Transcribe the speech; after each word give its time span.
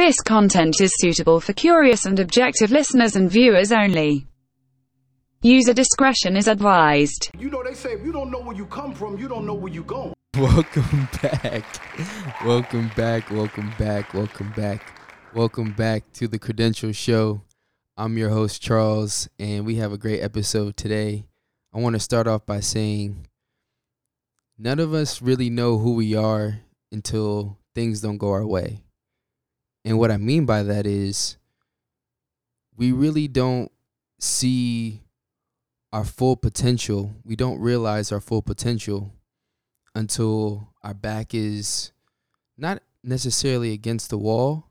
This 0.00 0.22
content 0.22 0.80
is 0.80 0.94
suitable 0.96 1.40
for 1.40 1.52
curious 1.52 2.06
and 2.06 2.18
objective 2.18 2.70
listeners 2.70 3.16
and 3.16 3.30
viewers 3.30 3.70
only. 3.70 4.26
User 5.42 5.74
discretion 5.74 6.38
is 6.38 6.48
advised. 6.48 7.30
You 7.38 7.50
know, 7.50 7.62
they 7.62 7.74
say 7.74 7.92
if 7.92 8.02
you 8.02 8.10
don't 8.10 8.30
know 8.30 8.40
where 8.40 8.56
you 8.56 8.64
come 8.64 8.94
from, 8.94 9.18
you 9.18 9.28
don't 9.28 9.44
know 9.44 9.52
where 9.52 9.70
you 9.70 9.84
going. 9.84 10.14
Welcome 10.38 11.06
back. 11.20 11.66
Welcome 12.46 12.90
back. 12.96 13.30
Welcome 13.30 13.74
back. 13.78 14.14
Welcome 14.14 14.52
back. 14.56 14.94
Welcome 15.34 15.72
back 15.72 16.10
to 16.14 16.26
the 16.26 16.38
Credential 16.38 16.92
Show. 16.92 17.42
I'm 17.98 18.16
your 18.16 18.30
host, 18.30 18.62
Charles, 18.62 19.28
and 19.38 19.66
we 19.66 19.74
have 19.76 19.92
a 19.92 19.98
great 19.98 20.22
episode 20.22 20.78
today. 20.78 21.26
I 21.74 21.78
want 21.78 21.92
to 21.92 22.00
start 22.00 22.26
off 22.26 22.46
by 22.46 22.60
saying 22.60 23.26
none 24.56 24.78
of 24.78 24.94
us 24.94 25.20
really 25.20 25.50
know 25.50 25.76
who 25.76 25.92
we 25.92 26.14
are 26.14 26.60
until 26.90 27.58
things 27.74 28.00
don't 28.00 28.16
go 28.16 28.30
our 28.30 28.46
way. 28.46 28.80
And 29.84 29.98
what 29.98 30.10
I 30.10 30.16
mean 30.16 30.46
by 30.46 30.62
that 30.62 30.86
is 30.86 31.36
we 32.76 32.92
really 32.92 33.28
don't 33.28 33.70
see 34.18 35.02
our 35.92 36.04
full 36.04 36.36
potential. 36.36 37.14
We 37.24 37.36
don't 37.36 37.60
realize 37.60 38.12
our 38.12 38.20
full 38.20 38.42
potential 38.42 39.12
until 39.94 40.68
our 40.82 40.94
back 40.94 41.34
is 41.34 41.92
not 42.56 42.82
necessarily 43.02 43.72
against 43.72 44.10
the 44.10 44.18
wall, 44.18 44.66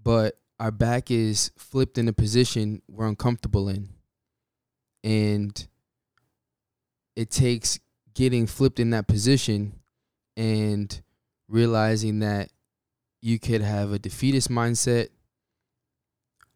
but 0.00 0.38
our 0.60 0.70
back 0.70 1.10
is 1.10 1.50
flipped 1.56 1.98
in 1.98 2.08
a 2.08 2.12
position 2.12 2.82
we're 2.88 3.06
uncomfortable 3.06 3.68
in. 3.68 3.88
And 5.02 5.66
it 7.14 7.30
takes 7.30 7.78
getting 8.14 8.46
flipped 8.46 8.80
in 8.80 8.90
that 8.90 9.06
position 9.06 9.80
and 10.36 11.02
realizing 11.48 12.20
that 12.20 12.50
you 13.26 13.38
could 13.40 13.60
have 13.60 13.90
a 13.90 13.98
defeatist 13.98 14.48
mindset 14.48 15.08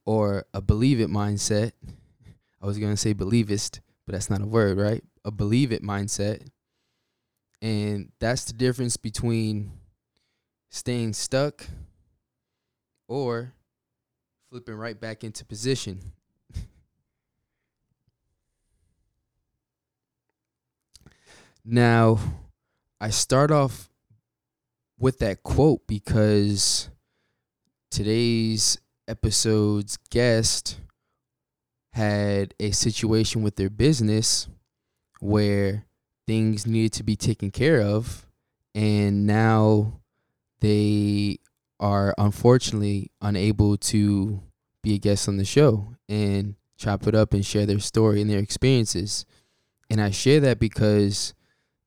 or 0.04 0.46
a 0.54 0.60
believe 0.60 1.00
it 1.00 1.10
mindset. 1.10 1.72
I 2.62 2.66
was 2.66 2.78
going 2.78 2.92
to 2.92 2.96
say 2.96 3.12
believist, 3.12 3.80
but 4.06 4.12
that's 4.12 4.30
not 4.30 4.40
a 4.40 4.46
word, 4.46 4.78
right? 4.78 5.02
A 5.24 5.32
believe 5.32 5.72
it 5.72 5.82
mindset. 5.82 6.46
And 7.60 8.12
that's 8.20 8.44
the 8.44 8.52
difference 8.52 8.96
between 8.96 9.72
staying 10.68 11.14
stuck 11.14 11.66
or 13.08 13.52
flipping 14.48 14.76
right 14.76 15.00
back 15.00 15.24
into 15.24 15.44
position. 15.44 16.12
now, 21.64 22.20
I 23.00 23.10
start 23.10 23.50
off 23.50 23.89
with 25.00 25.18
that 25.18 25.42
quote 25.42 25.86
because 25.86 26.90
today's 27.90 28.78
episode's 29.08 29.96
guest 30.10 30.78
had 31.92 32.54
a 32.60 32.70
situation 32.70 33.42
with 33.42 33.56
their 33.56 33.70
business 33.70 34.46
where 35.18 35.86
things 36.26 36.66
needed 36.66 36.92
to 36.92 37.02
be 37.02 37.16
taken 37.16 37.50
care 37.50 37.80
of 37.80 38.26
and 38.74 39.26
now 39.26 40.00
they 40.60 41.38
are 41.80 42.14
unfortunately 42.18 43.10
unable 43.22 43.76
to 43.78 44.42
be 44.82 44.94
a 44.94 44.98
guest 44.98 45.28
on 45.28 45.38
the 45.38 45.44
show 45.44 45.94
and 46.08 46.54
chop 46.76 47.06
it 47.06 47.14
up 47.14 47.32
and 47.32 47.44
share 47.44 47.66
their 47.66 47.78
story 47.78 48.20
and 48.20 48.30
their 48.30 48.38
experiences. 48.38 49.24
And 49.88 50.00
I 50.00 50.10
share 50.10 50.40
that 50.40 50.60
because 50.60 51.34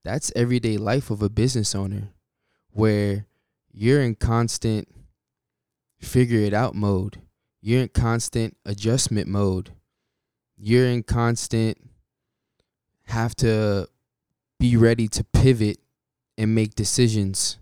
that's 0.03 0.31
everyday 0.35 0.77
life 0.77 1.09
of 1.09 1.21
a 1.21 1.29
business 1.29 1.73
owner 1.73 2.09
where 2.73 3.25
you're 3.71 4.01
in 4.01 4.15
constant 4.15 4.87
figure 6.01 6.39
it 6.39 6.53
out 6.53 6.75
mode. 6.75 7.21
You're 7.61 7.81
in 7.83 7.89
constant 7.89 8.57
adjustment 8.65 9.27
mode. 9.27 9.71
You're 10.57 10.87
in 10.87 11.03
constant 11.03 11.77
have 13.05 13.35
to 13.35 13.87
be 14.59 14.77
ready 14.77 15.07
to 15.09 15.23
pivot 15.23 15.77
and 16.37 16.55
make 16.55 16.75
decisions 16.75 17.57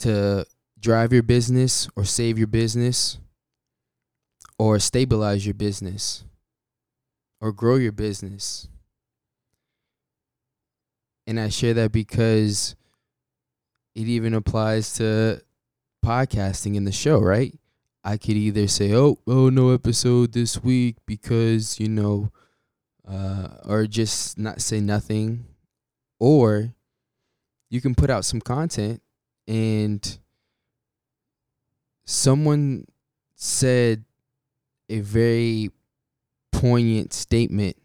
to 0.00 0.46
drive 0.78 1.12
your 1.12 1.22
business 1.22 1.88
or 1.94 2.04
save 2.04 2.38
your 2.38 2.46
business 2.46 3.18
or 4.58 4.78
stabilize 4.78 5.46
your 5.46 5.54
business 5.54 6.24
or 7.40 7.52
grow 7.52 7.76
your 7.76 7.92
business. 7.92 8.68
And 11.26 11.38
I 11.38 11.48
share 11.48 11.74
that 11.74 11.92
because 11.92 12.74
it 14.00 14.08
even 14.08 14.34
applies 14.34 14.94
to 14.94 15.42
podcasting 16.04 16.74
in 16.74 16.84
the 16.84 16.92
show, 16.92 17.20
right? 17.20 17.54
I 18.02 18.16
could 18.16 18.36
either 18.36 18.66
say, 18.66 18.94
"Oh, 18.94 19.18
oh, 19.26 19.50
no 19.50 19.70
episode 19.70 20.32
this 20.32 20.62
week 20.62 20.96
because 21.06 21.78
you 21.78 21.88
know," 21.88 22.32
uh, 23.06 23.48
or 23.64 23.86
just 23.86 24.38
not 24.38 24.62
say 24.62 24.80
nothing, 24.80 25.44
or 26.18 26.74
you 27.68 27.80
can 27.80 27.94
put 27.94 28.10
out 28.10 28.24
some 28.24 28.40
content 28.40 29.02
and 29.46 30.18
someone 32.04 32.86
said 33.34 34.04
a 34.88 35.00
very 35.00 35.70
poignant 36.52 37.12
statement. 37.12 37.76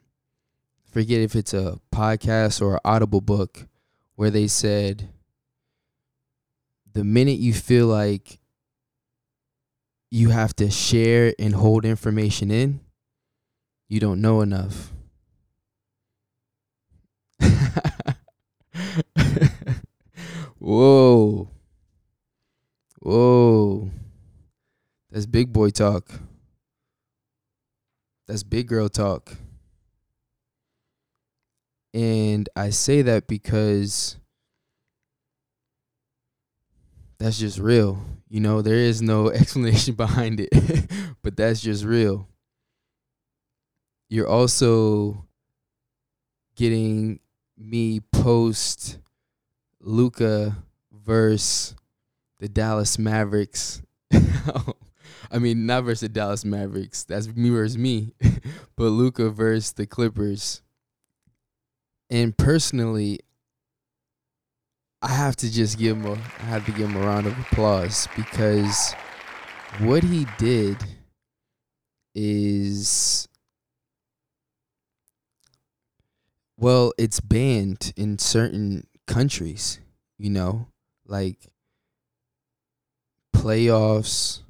Forget 0.92 1.20
if 1.20 1.36
it's 1.36 1.54
a 1.54 1.80
podcast 1.94 2.62
or 2.62 2.76
an 2.76 2.80
audible 2.86 3.22
book 3.22 3.68
where 4.16 4.32
they 4.32 4.48
said 4.48 5.10
the 6.96 7.04
minute 7.04 7.38
you 7.40 7.54
feel 7.54 7.86
like 7.88 8.40
you 10.10 10.30
have 10.30 10.56
to 10.56 10.72
share 10.72 11.34
and 11.38 11.54
hold 11.54 11.84
information 11.84 12.50
in, 12.50 12.80
you 13.90 14.00
don't 14.00 14.22
know 14.22 14.40
enough. 14.40 14.94
Whoa. 20.58 21.50
Whoa. 23.02 23.92
That's 25.12 25.26
big 25.26 25.52
boy 25.52 25.72
talk. 25.72 26.10
That's 28.26 28.44
big 28.44 28.68
girl 28.70 28.88
talk. 28.88 29.34
And 31.94 32.48
I 32.56 32.70
say 32.70 33.02
that 33.02 33.28
because 33.28 34.16
that's 37.18 37.40
just 37.40 37.60
real. 37.60 38.00
You 38.30 38.40
know, 38.40 38.62
there 38.62 38.76
is 38.76 39.02
no 39.02 39.30
explanation 39.32 39.96
behind 39.96 40.40
it, 40.40 40.50
but 41.22 41.36
that's 41.38 41.62
just 41.62 41.84
real. 41.84 42.28
You're 44.10 44.28
also 44.28 45.26
getting 46.56 47.20
me 47.58 48.00
post 48.12 49.00
Luka 49.80 50.58
versus 50.92 51.76
the 52.40 52.48
Dallas 52.48 53.00
Mavericks. 53.00 53.82
I 55.32 55.40
mean, 55.40 55.66
not 55.66 55.84
versus 55.84 56.02
the 56.02 56.10
Dallas 56.10 56.46
Mavericks. 56.46 57.04
That's 57.04 57.28
me 57.28 57.50
versus 57.50 57.78
me, 57.78 58.14
but 58.76 58.86
Luka 58.86 59.30
versus 59.30 59.74
the 59.74 59.86
Clippers. 59.86 60.62
And 62.10 62.38
personally, 62.38 63.20
I 65.02 65.10
have 65.10 65.36
to 65.38 65.52
just 65.52 65.78
give 65.78 65.98
him 65.98 66.06
a 66.06 66.14
I 66.14 66.46
have 66.46 66.66
to 66.66 66.72
give 66.72 66.90
him 66.90 66.98
a 66.98 67.06
round 67.06 67.28
of 67.28 67.38
applause 67.40 68.08
because 68.16 68.94
what 69.80 70.04
he 70.04 70.26
did 70.38 70.78
is 72.14 73.28
well, 76.58 76.94
it's 76.98 77.20
banned 77.20 77.94
in 77.98 78.18
certain 78.18 78.88
countries, 79.08 79.80
you 80.18 80.30
know, 80.30 80.68
like 81.06 81.52
playoffs 83.36 84.42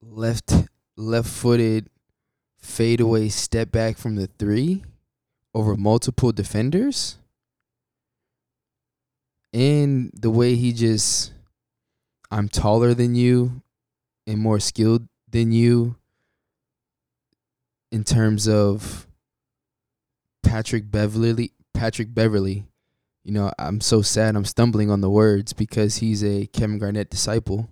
left 0.00 0.52
left 0.96 1.28
footed 1.28 1.90
fadeaway 2.58 3.28
step 3.28 3.70
back 3.70 3.98
from 3.98 4.16
the 4.16 4.26
3 4.38 4.82
over 5.56 5.74
multiple 5.74 6.32
defenders. 6.32 7.16
And 9.54 10.10
the 10.12 10.30
way 10.30 10.54
he 10.54 10.74
just 10.74 11.32
I'm 12.30 12.50
taller 12.50 12.92
than 12.92 13.14
you 13.14 13.62
and 14.26 14.38
more 14.38 14.60
skilled 14.60 15.08
than 15.30 15.52
you 15.52 15.96
in 17.90 18.04
terms 18.04 18.46
of 18.46 19.06
Patrick 20.42 20.90
Beverley 20.90 21.52
Patrick 21.72 22.12
Beverley 22.12 22.66
you 23.24 23.32
know 23.32 23.50
I'm 23.58 23.80
so 23.80 24.02
sad 24.02 24.36
I'm 24.36 24.44
stumbling 24.44 24.90
on 24.90 25.00
the 25.00 25.08
words 25.08 25.54
because 25.54 25.96
he's 25.96 26.22
a 26.22 26.46
Kevin 26.48 26.78
Garnett 26.78 27.08
disciple 27.08 27.70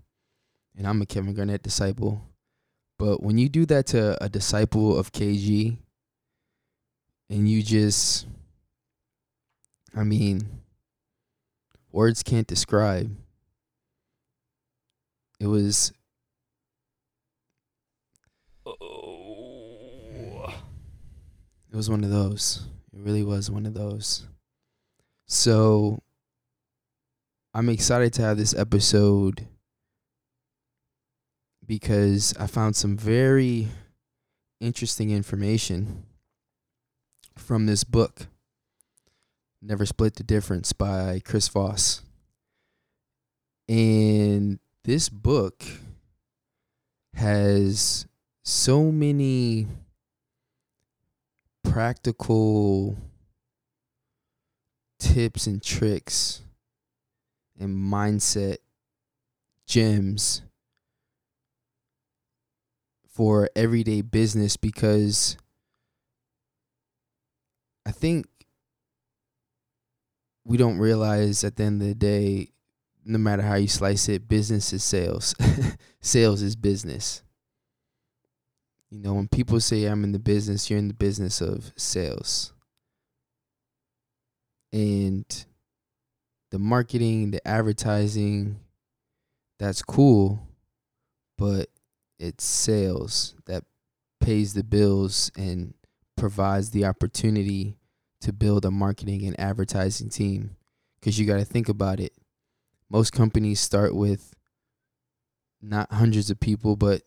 and 0.74 0.86
I'm 0.86 1.02
a 1.02 1.06
Kevin 1.06 1.34
Garnett 1.34 1.62
disciple. 1.62 2.22
But 2.98 3.22
when 3.22 3.36
you 3.36 3.48
do 3.50 3.66
that 3.66 3.86
to 3.88 4.22
a 4.24 4.28
disciple 4.28 4.96
of 4.96 5.12
KG 5.12 5.78
and 7.34 7.50
you 7.50 7.62
just 7.64 8.26
I 9.96 10.04
mean 10.04 10.62
words 11.90 12.22
can't 12.22 12.46
describe. 12.46 13.10
It 15.40 15.48
was 15.48 15.92
oh. 18.64 20.54
it 21.72 21.76
was 21.76 21.90
one 21.90 22.04
of 22.04 22.10
those. 22.10 22.68
It 22.92 23.00
really 23.00 23.24
was 23.24 23.50
one 23.50 23.66
of 23.66 23.74
those. 23.74 24.28
So 25.26 25.98
I'm 27.52 27.68
excited 27.68 28.12
to 28.12 28.22
have 28.22 28.36
this 28.36 28.54
episode 28.54 29.48
because 31.66 32.32
I 32.38 32.46
found 32.46 32.76
some 32.76 32.96
very 32.96 33.66
interesting 34.60 35.10
information 35.10 36.04
from 37.36 37.66
this 37.66 37.84
book, 37.84 38.26
Never 39.60 39.86
Split 39.86 40.16
the 40.16 40.22
Difference 40.22 40.72
by 40.72 41.20
Chris 41.24 41.48
Voss. 41.48 42.02
And 43.68 44.58
this 44.84 45.08
book 45.08 45.64
has 47.14 48.06
so 48.42 48.92
many 48.92 49.66
practical 51.62 52.96
tips 54.98 55.46
and 55.46 55.62
tricks 55.62 56.42
and 57.58 57.76
mindset 57.76 58.58
gems 59.66 60.42
for 63.08 63.48
everyday 63.54 64.02
business 64.02 64.56
because 64.56 65.36
I 67.86 67.90
think 67.90 68.26
we 70.44 70.56
don't 70.56 70.78
realize 70.78 71.44
at 71.44 71.56
the 71.56 71.64
end 71.64 71.82
of 71.82 71.88
the 71.88 71.94
day, 71.94 72.50
no 73.04 73.18
matter 73.18 73.42
how 73.42 73.54
you 73.54 73.68
slice 73.68 74.08
it, 74.08 74.28
business 74.28 74.72
is 74.72 74.84
sales. 74.84 75.34
sales 76.00 76.42
is 76.42 76.56
business. 76.56 77.22
You 78.90 79.00
know, 79.00 79.14
when 79.14 79.28
people 79.28 79.60
say 79.60 79.84
I'm 79.84 80.04
in 80.04 80.12
the 80.12 80.18
business, 80.18 80.70
you're 80.70 80.78
in 80.78 80.88
the 80.88 80.94
business 80.94 81.40
of 81.40 81.72
sales. 81.76 82.52
And 84.72 85.24
the 86.50 86.58
marketing, 86.58 87.32
the 87.32 87.46
advertising, 87.46 88.60
that's 89.58 89.82
cool, 89.82 90.46
but 91.36 91.68
it's 92.18 92.44
sales 92.44 93.34
that 93.46 93.64
pays 94.20 94.54
the 94.54 94.64
bills 94.64 95.30
and 95.36 95.74
provides 96.16 96.70
the 96.70 96.84
opportunity 96.84 97.78
to 98.20 98.32
build 98.32 98.64
a 98.64 98.70
marketing 98.70 99.26
and 99.26 99.38
advertising 99.38 100.08
team. 100.08 100.56
Because 100.98 101.18
you 101.18 101.26
got 101.26 101.38
to 101.38 101.44
think 101.44 101.68
about 101.68 102.00
it. 102.00 102.12
Most 102.88 103.12
companies 103.12 103.60
start 103.60 103.94
with 103.94 104.34
not 105.60 105.92
hundreds 105.92 106.30
of 106.30 106.40
people, 106.40 106.76
but 106.76 107.02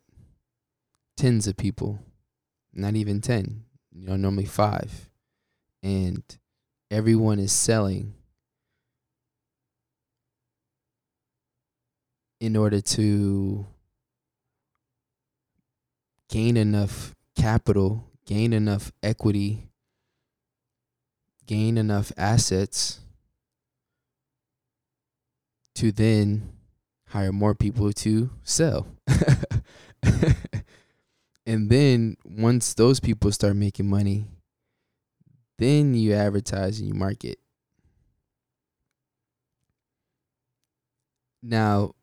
tens 1.15 1.47
of 1.47 1.57
people, 1.57 1.99
not 2.73 2.95
even 2.95 3.21
10, 3.21 3.63
you 3.91 4.05
know, 4.05 4.15
normally 4.15 4.45
five. 4.45 5.09
And 5.81 6.23
everyone 6.91 7.39
is 7.39 7.51
selling 7.51 8.13
in 12.39 12.55
order 12.55 12.81
to 12.81 13.65
gain 16.29 16.57
enough 16.57 17.15
capital, 17.35 18.06
gain 18.27 18.53
enough 18.53 18.91
equity, 19.01 19.69
gain 21.47 21.79
enough 21.79 22.11
assets 22.15 22.99
to 25.73 25.91
then 25.91 26.53
hire 27.07 27.31
more 27.31 27.55
people 27.55 27.91
to 27.93 28.29
sell. 28.43 28.85
And 31.47 31.69
then 31.69 32.17
once 32.25 32.73
those 32.73 32.99
people 32.99 33.31
start 33.31 33.55
making 33.55 33.89
money, 33.89 34.25
then 35.57 35.93
you 35.93 36.11
advertise 36.13 36.79
and 36.79 36.89
you 36.89 36.93
market. 36.93 37.39
Now, 41.41 41.93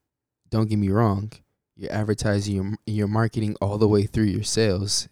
don't 0.48 0.70
get 0.70 0.78
me 0.78 0.88
wrong, 0.88 1.30
you're 1.76 1.92
advertising, 1.92 2.54
your 2.54 2.72
you're 2.86 3.06
marketing 3.06 3.54
all 3.60 3.76
the 3.76 3.86
way 3.86 4.04
through 4.04 4.24
your 4.24 4.44
sales. 4.44 5.08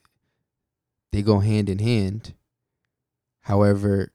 They 1.12 1.22
go 1.22 1.40
hand 1.40 1.68
in 1.68 1.78
hand. 1.78 2.34
However, 3.42 4.12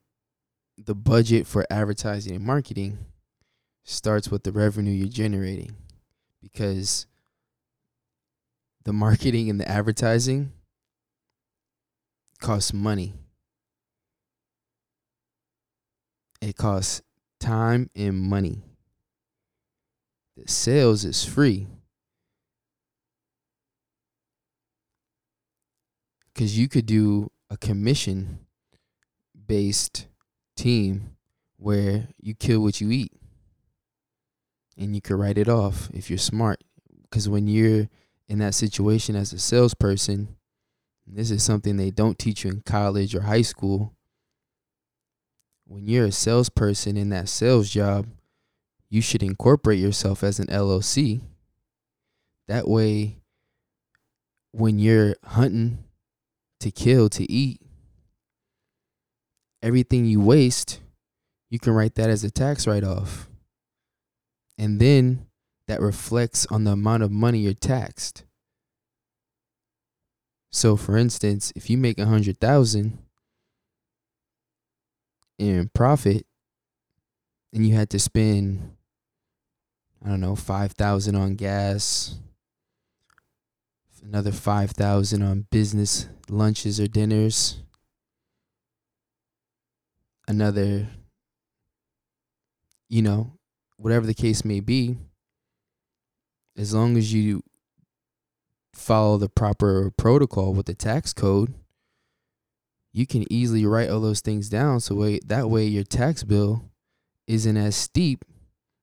the 0.77 0.95
budget 0.95 1.45
for 1.45 1.65
advertising 1.69 2.35
and 2.35 2.45
marketing 2.45 2.97
starts 3.83 4.29
with 4.29 4.43
the 4.43 4.51
revenue 4.51 4.91
you're 4.91 5.07
generating 5.07 5.75
because 6.41 7.05
the 8.83 8.93
marketing 8.93 9.49
and 9.49 9.59
the 9.59 9.69
advertising 9.69 10.51
costs 12.39 12.73
money. 12.73 13.13
It 16.41 16.55
costs 16.55 17.01
time 17.39 17.89
and 17.95 18.19
money. 18.19 18.63
The 20.35 20.47
sales 20.47 21.03
is 21.03 21.25
free. 21.25 21.67
Because 26.37 26.55
you 26.55 26.67
could 26.67 26.85
do 26.85 27.31
a 27.49 27.57
commission 27.57 28.45
based 29.47 30.05
team 30.55 31.15
where 31.57 32.09
you 32.21 32.35
kill 32.35 32.59
what 32.59 32.79
you 32.79 32.91
eat 32.91 33.11
and 34.77 34.93
you 34.93 35.01
could 35.01 35.15
write 35.15 35.39
it 35.39 35.49
off 35.49 35.89
if 35.95 36.11
you're 36.11 36.19
smart. 36.19 36.63
Because 37.01 37.27
when 37.27 37.47
you're 37.47 37.89
in 38.27 38.37
that 38.37 38.53
situation 38.53 39.15
as 39.15 39.33
a 39.33 39.39
salesperson, 39.39 40.35
this 41.07 41.31
is 41.31 41.41
something 41.41 41.75
they 41.75 41.89
don't 41.89 42.19
teach 42.19 42.43
you 42.43 42.51
in 42.51 42.61
college 42.61 43.15
or 43.15 43.21
high 43.21 43.41
school. 43.41 43.95
When 45.65 45.87
you're 45.87 46.05
a 46.05 46.11
salesperson 46.11 46.97
in 46.97 47.09
that 47.09 47.29
sales 47.29 47.71
job, 47.71 48.05
you 48.91 49.01
should 49.01 49.23
incorporate 49.23 49.79
yourself 49.79 50.23
as 50.23 50.37
an 50.37 50.45
LLC. 50.47 51.21
That 52.47 52.67
way, 52.67 53.17
when 54.51 54.77
you're 54.77 55.15
hunting 55.23 55.79
to 56.59 56.71
kill, 56.71 57.09
to 57.09 57.29
eat, 57.31 57.61
everything 59.61 60.05
you 60.05 60.21
waste, 60.21 60.79
you 61.49 61.59
can 61.59 61.73
write 61.73 61.95
that 61.95 62.09
as 62.09 62.23
a 62.23 62.31
tax 62.31 62.67
write 62.67 62.83
off. 62.83 63.29
And 64.57 64.79
then 64.79 65.27
that 65.67 65.81
reflects 65.81 66.45
on 66.47 66.63
the 66.63 66.71
amount 66.71 67.03
of 67.03 67.11
money 67.11 67.39
you're 67.39 67.53
taxed. 67.53 68.23
So 70.51 70.75
for 70.75 70.97
instance, 70.97 71.53
if 71.55 71.69
you 71.69 71.77
make 71.77 71.99
a 71.99 72.05
hundred 72.05 72.39
thousand 72.39 72.97
in 75.37 75.69
profit 75.73 76.25
and 77.53 77.65
you 77.67 77.75
had 77.75 77.89
to 77.91 77.99
spend 77.99 78.71
I 80.03 80.09
don't 80.09 80.21
know, 80.21 80.35
five 80.35 80.73
thousand 80.73 81.15
on 81.15 81.35
gas, 81.35 82.15
another 84.07 84.31
five 84.31 84.71
thousand 84.71 85.21
on 85.21 85.45
business 85.51 86.07
lunches 86.29 86.79
or 86.79 86.87
dinners, 86.87 87.57
another 90.27 90.87
you 92.89 93.01
know, 93.01 93.33
whatever 93.75 94.05
the 94.05 94.13
case 94.13 94.45
may 94.45 94.61
be, 94.61 94.97
as 96.57 96.73
long 96.73 96.95
as 96.97 97.13
you 97.13 97.43
follow 98.73 99.17
the 99.17 99.27
proper 99.27 99.91
protocol 99.97 100.53
with 100.53 100.67
the 100.67 100.73
tax 100.73 101.11
code, 101.11 101.53
you 102.93 103.05
can 103.05 103.31
easily 103.31 103.65
write 103.65 103.89
all 103.89 103.99
those 103.99 104.21
things 104.21 104.49
down 104.49 104.79
so 104.79 104.95
way, 104.95 105.19
that 105.25 105.49
way 105.49 105.65
your 105.65 105.83
tax 105.83 106.23
bill 106.23 106.63
isn't 107.27 107.57
as 107.57 107.75
steep 107.75 108.23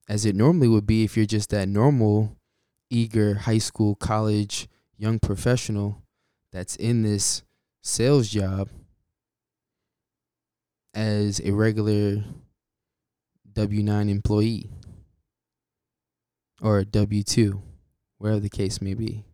as 0.06 0.26
it 0.26 0.36
normally 0.36 0.68
would 0.68 0.86
be 0.86 1.02
if 1.02 1.16
you're 1.16 1.24
just 1.24 1.48
that 1.48 1.66
normal 1.66 2.36
eager 2.90 3.34
high 3.34 3.58
school 3.58 3.94
college 3.94 4.68
young 4.96 5.18
professional 5.18 6.02
that's 6.52 6.76
in 6.76 7.02
this 7.02 7.42
sales 7.82 8.28
job 8.28 8.68
as 10.94 11.40
a 11.44 11.50
regular 11.50 12.24
W9 13.52 14.08
employee 14.08 14.70
or 16.62 16.84
W 16.84 17.22
2, 17.22 17.60
wherever 18.18 18.40
the 18.40 18.48
case 18.48 18.80
may 18.80 18.94
be. 18.94 19.24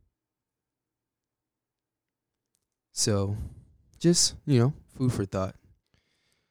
So, 2.92 3.36
just, 3.98 4.34
you 4.46 4.58
know, 4.58 4.74
food 4.96 5.12
for 5.12 5.24
thought. 5.24 5.54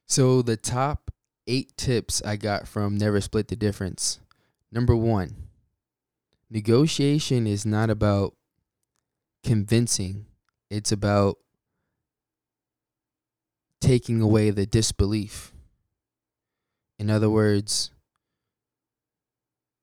So, 0.07 0.41
the 0.41 0.57
top 0.57 1.11
eight 1.47 1.75
tips 1.77 2.21
I 2.23 2.37
got 2.37 2.67
from 2.67 2.97
Never 2.97 3.21
Split 3.21 3.47
the 3.47 3.55
Difference. 3.55 4.19
Number 4.71 4.95
one, 4.95 5.49
negotiation 6.49 7.45
is 7.45 7.65
not 7.65 7.89
about 7.89 8.35
convincing, 9.43 10.25
it's 10.69 10.91
about 10.91 11.37
taking 13.81 14.21
away 14.21 14.49
the 14.49 14.65
disbelief. 14.65 15.53
In 16.97 17.09
other 17.09 17.29
words, 17.29 17.91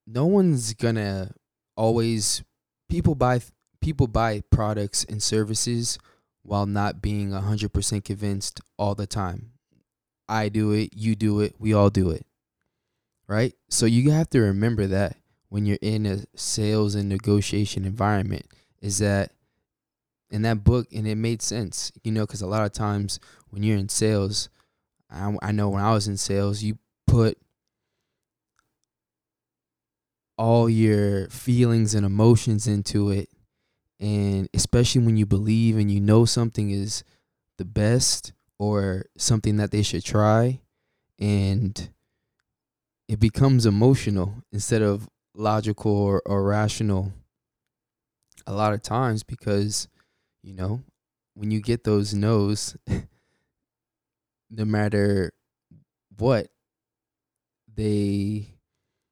no 0.07 0.27
one's 0.27 0.75
gonna 0.75 1.33
always 1.77 2.43
people 2.89 3.15
buy 3.15 3.41
people 3.81 4.07
buy 4.07 4.43
products 4.51 5.05
and 5.05 5.23
services 5.23 5.99
while 6.43 6.67
not 6.67 7.03
being 7.03 7.31
100% 7.31 8.05
convinced 8.05 8.61
all 8.79 8.95
the 8.95 9.07
time. 9.07 9.51
I 10.29 10.49
do 10.49 10.73
it, 10.73 10.91
you 10.95 11.15
do 11.17 11.41
it, 11.41 11.55
we 11.59 11.73
all 11.73 11.91
do 11.91 12.11
it. 12.11 12.25
Right? 13.29 13.55
So 13.69 13.87
you 13.87 14.11
have 14.13 14.31
to 14.31 14.41
remember 14.41 14.87
that 14.87 15.17
when 15.49 15.67
you're 15.67 15.79
in 15.83 16.07
a 16.07 16.19
sales 16.37 16.95
and 16.95 17.09
negotiation 17.09 17.85
environment 17.85 18.47
is 18.81 18.99
that 18.99 19.33
in 20.31 20.43
that 20.43 20.65
book 20.65 20.89
and 20.93 21.07
it 21.07 21.17
made 21.17 21.43
sense, 21.43 21.93
you 22.03 22.13
know, 22.13 22.27
cuz 22.27 22.43
a 22.43 22.47
lot 22.47 22.65
of 22.65 22.73
times 22.73 23.21
when 23.51 23.63
you're 23.63 23.77
in 23.77 23.89
sales, 23.89 24.49
I, 25.11 25.37
I 25.43 25.53
know 25.53 25.69
when 25.71 25.83
I 25.83 25.93
was 25.93 26.09
in 26.09 26.17
sales, 26.17 26.63
you 26.63 26.79
put 27.07 27.39
all 30.39 30.69
your 30.69 31.29
feelings 31.29 31.95
and 31.95 32.05
emotions 32.05 32.67
into 32.67 33.11
it 33.11 33.29
and 33.99 34.49
especially 34.53 35.01
when 35.03 35.17
you 35.17 35.25
believe 35.25 35.79
and 35.79 35.91
you 35.91 36.01
know 36.01 36.25
something 36.25 36.71
is 36.71 37.03
the 37.57 37.65
best 37.65 38.33
or 38.59 39.07
something 39.17 39.57
that 39.57 39.71
they 39.71 39.83
should 39.83 40.05
try 40.05 40.61
and 41.19 41.89
it 43.09 43.19
becomes 43.19 43.65
emotional 43.65 44.35
instead 44.53 44.83
of 44.83 45.09
logical 45.35 45.93
or, 45.93 46.23
or 46.27 46.43
rational 46.45 47.13
a 48.47 48.53
lot 48.53 48.75
of 48.75 48.83
times 48.83 49.23
because 49.23 49.89
you 50.47 50.55
know 50.55 50.83
when 51.35 51.51
you 51.51 51.61
get 51.61 51.85
those 51.85 52.15
no's 52.15 52.77
no 54.51 54.65
matter 54.65 55.33
what 56.17 56.47
they 57.75 58.55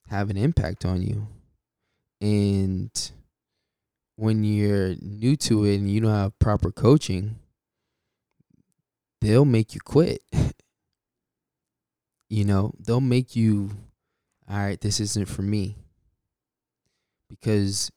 have 0.08 0.30
an 0.30 0.36
impact 0.36 0.84
on 0.86 1.02
you 1.02 1.26
and 2.20 3.12
when 4.16 4.44
you're 4.44 4.94
new 5.00 5.36
to 5.36 5.64
it 5.64 5.76
and 5.76 5.90
you 5.90 6.00
don't 6.00 6.10
have 6.10 6.38
proper 6.38 6.70
coaching, 6.70 7.36
they'll 9.20 9.44
make 9.44 9.74
you 9.74 9.80
quit. 9.80 10.22
you 12.28 12.44
know, 12.44 12.72
they'll 12.78 13.00
make 13.00 13.34
you, 13.34 13.70
all 14.48 14.58
right, 14.58 14.80
this 14.80 15.00
isn't 15.00 15.28
for 15.28 15.42
me. 15.42 15.76
Because 17.28 17.90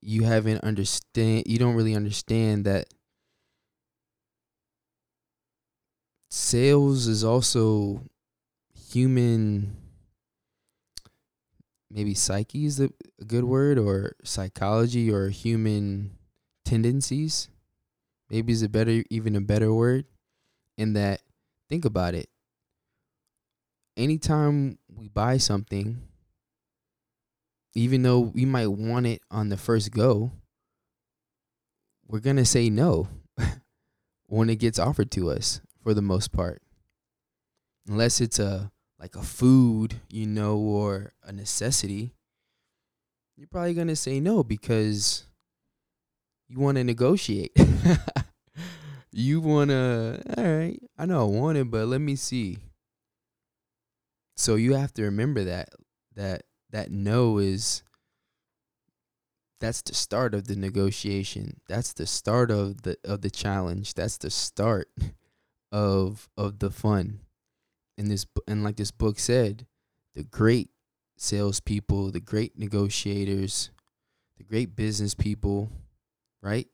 you 0.00 0.24
haven't 0.24 0.62
understand 0.64 1.44
you 1.46 1.58
don't 1.58 1.74
really 1.74 1.94
understand 1.94 2.64
that 2.64 2.86
sales 6.30 7.06
is 7.06 7.24
also 7.24 8.02
human 8.90 9.76
maybe 11.90 12.14
psyche 12.14 12.66
is 12.66 12.80
a 12.80 12.90
good 13.26 13.44
word 13.44 13.78
or 13.78 14.14
psychology 14.22 15.10
or 15.10 15.28
human 15.28 16.10
tendencies. 16.64 17.48
Maybe 18.30 18.52
is 18.52 18.62
a 18.62 18.68
better 18.68 19.02
even 19.10 19.36
a 19.36 19.40
better 19.40 19.72
word 19.72 20.04
in 20.76 20.92
that 20.92 21.22
think 21.68 21.84
about 21.84 22.14
it. 22.14 22.28
Anytime 23.96 24.78
we 24.94 25.08
buy 25.08 25.38
something 25.38 26.02
even 27.78 28.02
though 28.02 28.20
we 28.20 28.44
might 28.44 28.68
want 28.68 29.06
it 29.06 29.20
on 29.30 29.48
the 29.48 29.56
first 29.56 29.90
go 29.90 30.32
we're 32.06 32.20
going 32.20 32.36
to 32.36 32.44
say 32.44 32.70
no 32.70 33.08
when 34.26 34.50
it 34.50 34.56
gets 34.56 34.78
offered 34.78 35.10
to 35.10 35.30
us 35.30 35.60
for 35.82 35.94
the 35.94 36.02
most 36.02 36.32
part 36.32 36.62
unless 37.86 38.20
it's 38.20 38.38
a 38.38 38.70
like 38.98 39.16
a 39.16 39.22
food, 39.22 40.00
you 40.10 40.26
know, 40.26 40.56
or 40.56 41.12
a 41.24 41.32
necessity, 41.32 42.14
you're 43.36 43.48
probably 43.48 43.74
going 43.74 43.88
to 43.88 43.96
say 43.96 44.20
no 44.20 44.42
because 44.42 45.24
you 46.48 46.58
want 46.58 46.76
to 46.76 46.84
negotiate. 46.84 47.52
you 49.12 49.40
want 49.40 49.70
to, 49.70 50.20
all 50.36 50.44
right, 50.44 50.78
I 50.98 51.06
know 51.06 51.22
I 51.22 51.24
want 51.24 51.58
it, 51.58 51.70
but 51.70 51.86
let 51.86 52.00
me 52.00 52.16
see. 52.16 52.58
So 54.36 54.56
you 54.56 54.74
have 54.74 54.92
to 54.94 55.02
remember 55.04 55.44
that 55.44 55.70
that 56.14 56.42
that 56.70 56.90
no 56.90 57.38
is 57.38 57.82
that's 59.60 59.82
the 59.82 59.94
start 59.94 60.34
of 60.34 60.46
the 60.46 60.54
negotiation. 60.54 61.60
That's 61.68 61.92
the 61.92 62.06
start 62.06 62.50
of 62.50 62.82
the 62.82 62.96
of 63.04 63.22
the 63.22 63.30
challenge. 63.30 63.94
That's 63.94 64.18
the 64.18 64.30
start 64.30 64.88
of 65.72 66.28
of 66.36 66.60
the 66.60 66.70
fun 66.70 67.20
in 67.98 68.08
this 68.08 68.24
and 68.46 68.62
like 68.62 68.76
this 68.76 68.92
book 68.92 69.18
said, 69.18 69.66
the 70.14 70.22
great 70.22 70.70
salespeople, 71.16 72.12
the 72.12 72.20
great 72.20 72.56
negotiators, 72.56 73.70
the 74.36 74.44
great 74.44 74.76
business 74.76 75.14
people, 75.14 75.70
right? 76.40 76.68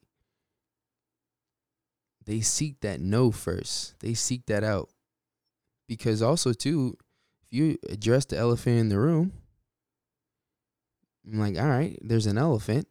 They 2.26 2.40
seek 2.40 2.80
that 2.80 3.00
no 3.00 3.30
first. 3.30 3.98
They 4.00 4.14
seek 4.14 4.46
that 4.46 4.64
out. 4.64 4.90
Because 5.88 6.22
also 6.22 6.52
too, 6.52 6.96
if 7.42 7.52
you 7.52 7.78
address 7.88 8.26
the 8.26 8.36
elephant 8.36 8.78
in 8.78 8.88
the 8.88 8.98
room, 8.98 9.32
I'm 11.26 11.38
like, 11.38 11.58
all 11.58 11.68
right, 11.68 11.98
there's 12.02 12.26
an 12.26 12.38
elephant. 12.38 12.86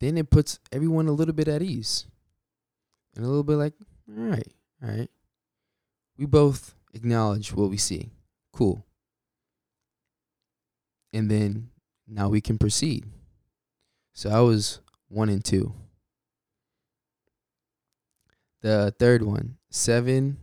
Then 0.00 0.18
it 0.18 0.30
puts 0.30 0.58
everyone 0.72 1.06
a 1.06 1.12
little 1.12 1.34
bit 1.34 1.48
at 1.48 1.62
ease. 1.62 2.06
And 3.14 3.24
a 3.24 3.28
little 3.28 3.44
bit 3.44 3.56
like, 3.56 3.74
all 4.08 4.24
right, 4.24 4.48
all 4.82 4.90
right. 4.90 5.10
We 6.18 6.26
both 6.26 6.74
acknowledge 6.92 7.52
what 7.52 7.70
we 7.70 7.76
see. 7.76 8.10
Cool. 8.52 8.84
And 11.12 11.30
then 11.30 11.70
now 12.06 12.28
we 12.28 12.40
can 12.40 12.58
proceed. 12.58 13.06
So 14.14 14.30
I 14.30 14.40
was 14.40 14.80
one 15.08 15.28
and 15.28 15.44
two. 15.44 15.74
The 18.60 18.94
third 18.98 19.22
one, 19.22 19.56
7, 19.70 20.38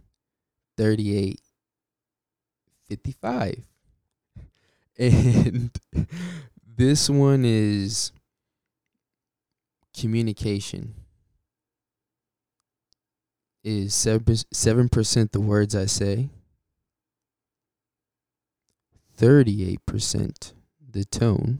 38, 0.78 1.42
55. 2.90 3.69
And 5.00 5.72
this 6.76 7.10
one 7.10 7.46
is 7.46 8.12
communication. 9.98 10.94
Is 13.64 13.94
seven 13.94 14.90
percent 14.90 15.32
the 15.32 15.42
words 15.42 15.76
I 15.76 15.86
say, 15.86 16.30
thirty 19.16 19.70
eight 19.70 19.86
percent 19.86 20.54
the 20.92 21.04
tone, 21.04 21.60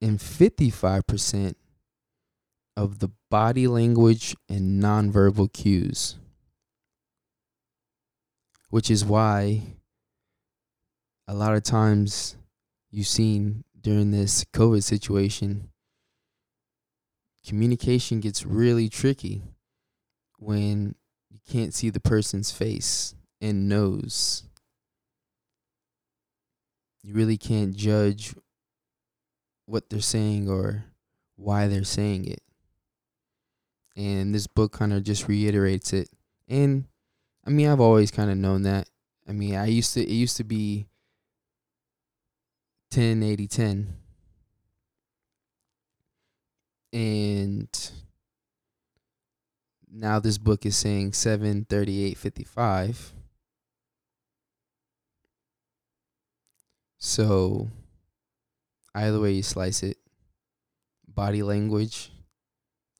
and 0.00 0.20
fifty 0.20 0.70
five 0.70 1.06
percent 1.06 1.56
of 2.76 3.00
the 3.00 3.10
body 3.28 3.66
language 3.66 4.36
and 4.48 4.80
nonverbal 4.80 5.52
cues. 5.52 6.16
Which 8.70 8.88
is 8.88 9.04
why 9.04 9.75
a 11.28 11.34
lot 11.34 11.54
of 11.54 11.62
times 11.62 12.36
you've 12.90 13.06
seen 13.06 13.64
during 13.80 14.10
this 14.10 14.44
COVID 14.44 14.82
situation 14.82 15.68
communication 17.46 18.18
gets 18.18 18.44
really 18.44 18.88
tricky 18.88 19.42
when 20.38 20.96
you 21.30 21.38
can't 21.48 21.72
see 21.72 21.90
the 21.90 22.00
person's 22.00 22.50
face 22.50 23.14
and 23.40 23.68
nose. 23.68 24.42
You 27.02 27.14
really 27.14 27.36
can't 27.36 27.76
judge 27.76 28.34
what 29.66 29.88
they're 29.88 30.00
saying 30.00 30.48
or 30.48 30.84
why 31.36 31.68
they're 31.68 31.84
saying 31.84 32.26
it. 32.26 32.42
And 33.96 34.34
this 34.34 34.48
book 34.48 34.72
kind 34.72 34.92
of 34.92 35.04
just 35.04 35.28
reiterates 35.28 35.92
it. 35.92 36.08
And 36.48 36.84
I 37.46 37.50
mean, 37.50 37.68
I've 37.68 37.80
always 37.80 38.10
kind 38.10 38.30
of 38.30 38.36
known 38.36 38.62
that. 38.62 38.88
I 39.28 39.32
mean, 39.32 39.54
I 39.54 39.66
used 39.66 39.94
to 39.94 40.02
it 40.02 40.10
used 40.10 40.36
to 40.38 40.44
be 40.44 40.86
10 42.90 43.22
80 43.22 43.46
10 43.46 43.94
and 46.92 47.90
now 49.92 50.18
this 50.18 50.38
book 50.38 50.64
is 50.64 50.76
saying 50.76 51.12
73855 51.12 53.12
so 56.98 57.68
either 58.94 59.20
way 59.20 59.32
you 59.32 59.42
slice 59.42 59.82
it 59.82 59.98
body 61.06 61.42
language 61.42 62.10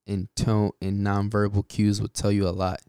and 0.06 0.28
tone 0.36 0.72
and 0.80 1.06
nonverbal 1.06 1.66
cues 1.66 2.00
will 2.00 2.08
tell 2.08 2.32
you 2.32 2.46
a 2.46 2.50
lot 2.50 2.80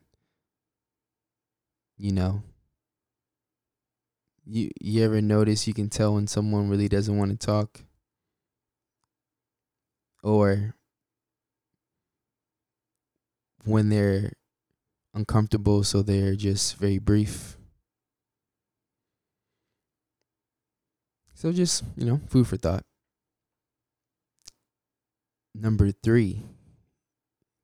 you 1.98 2.12
know 2.12 2.44
you 4.50 4.72
you 4.80 5.04
ever 5.04 5.22
notice 5.22 5.68
you 5.68 5.74
can 5.74 5.90
tell 5.90 6.16
when 6.16 6.28
someone 6.28 6.70
really 6.70 6.88
doesn't 6.88 7.18
want 7.18 7.32
to 7.32 7.46
talk 7.46 7.82
or 10.24 10.74
when 13.66 13.90
they're 13.90 14.32
uncomfortable, 15.14 15.84
so 15.84 16.02
they're 16.02 16.36
just 16.36 16.78
very 16.78 17.00
brief. 17.00 17.58
So 21.34 21.52
just, 21.52 21.84
you 21.96 22.06
know, 22.06 22.22
food 22.28 22.48
for 22.48 22.58
thought. 22.58 22.84
Number 25.54 25.92
three, 25.92 26.44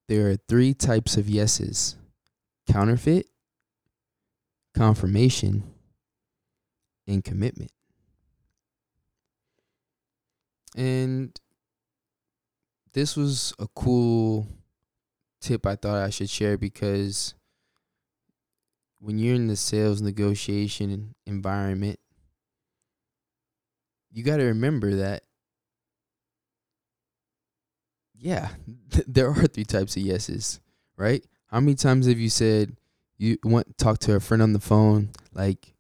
there 0.08 0.30
are 0.30 0.38
three 0.48 0.74
types 0.74 1.18
of 1.18 1.30
yeses 1.30 1.96
counterfeit, 2.68 3.28
confirmation, 4.76 5.73
and 7.08 7.24
commitment. 7.24 7.72
And 10.76 11.40
this 12.94 13.16
was 13.16 13.54
a 13.60 13.68
cool 13.76 14.48
tip 15.42 15.66
I 15.66 15.76
thought 15.76 16.04
I 16.04 16.10
should 16.10 16.30
share 16.30 16.58
because 16.58 17.34
when 19.00 19.20
you're 19.20 19.36
in 19.36 19.48
the 19.48 19.56
sales 19.56 20.02
negotiation 20.02 21.14
environment, 21.26 22.00
you 24.12 24.24
got 24.24 24.38
to 24.38 24.44
remember 24.46 24.96
that 24.96 25.24
yeah, 28.16 28.50
th- 28.92 29.06
there 29.08 29.30
are 29.30 29.48
three 29.48 29.66
types 29.66 29.96
of 29.98 30.04
yeses, 30.04 30.60
right? 30.98 31.24
How 31.48 31.60
many 31.60 31.76
times 31.76 32.08
have 32.08 32.20
you 32.20 32.30
said 32.30 32.76
you 33.18 33.38
want 33.44 33.68
to 33.68 33.74
talk 33.84 34.00
to 34.00 34.16
a 34.16 34.20
friend 34.20 34.42
on 34.42 34.54
the 34.54 34.60
phone 34.60 35.10
like, 35.34 35.73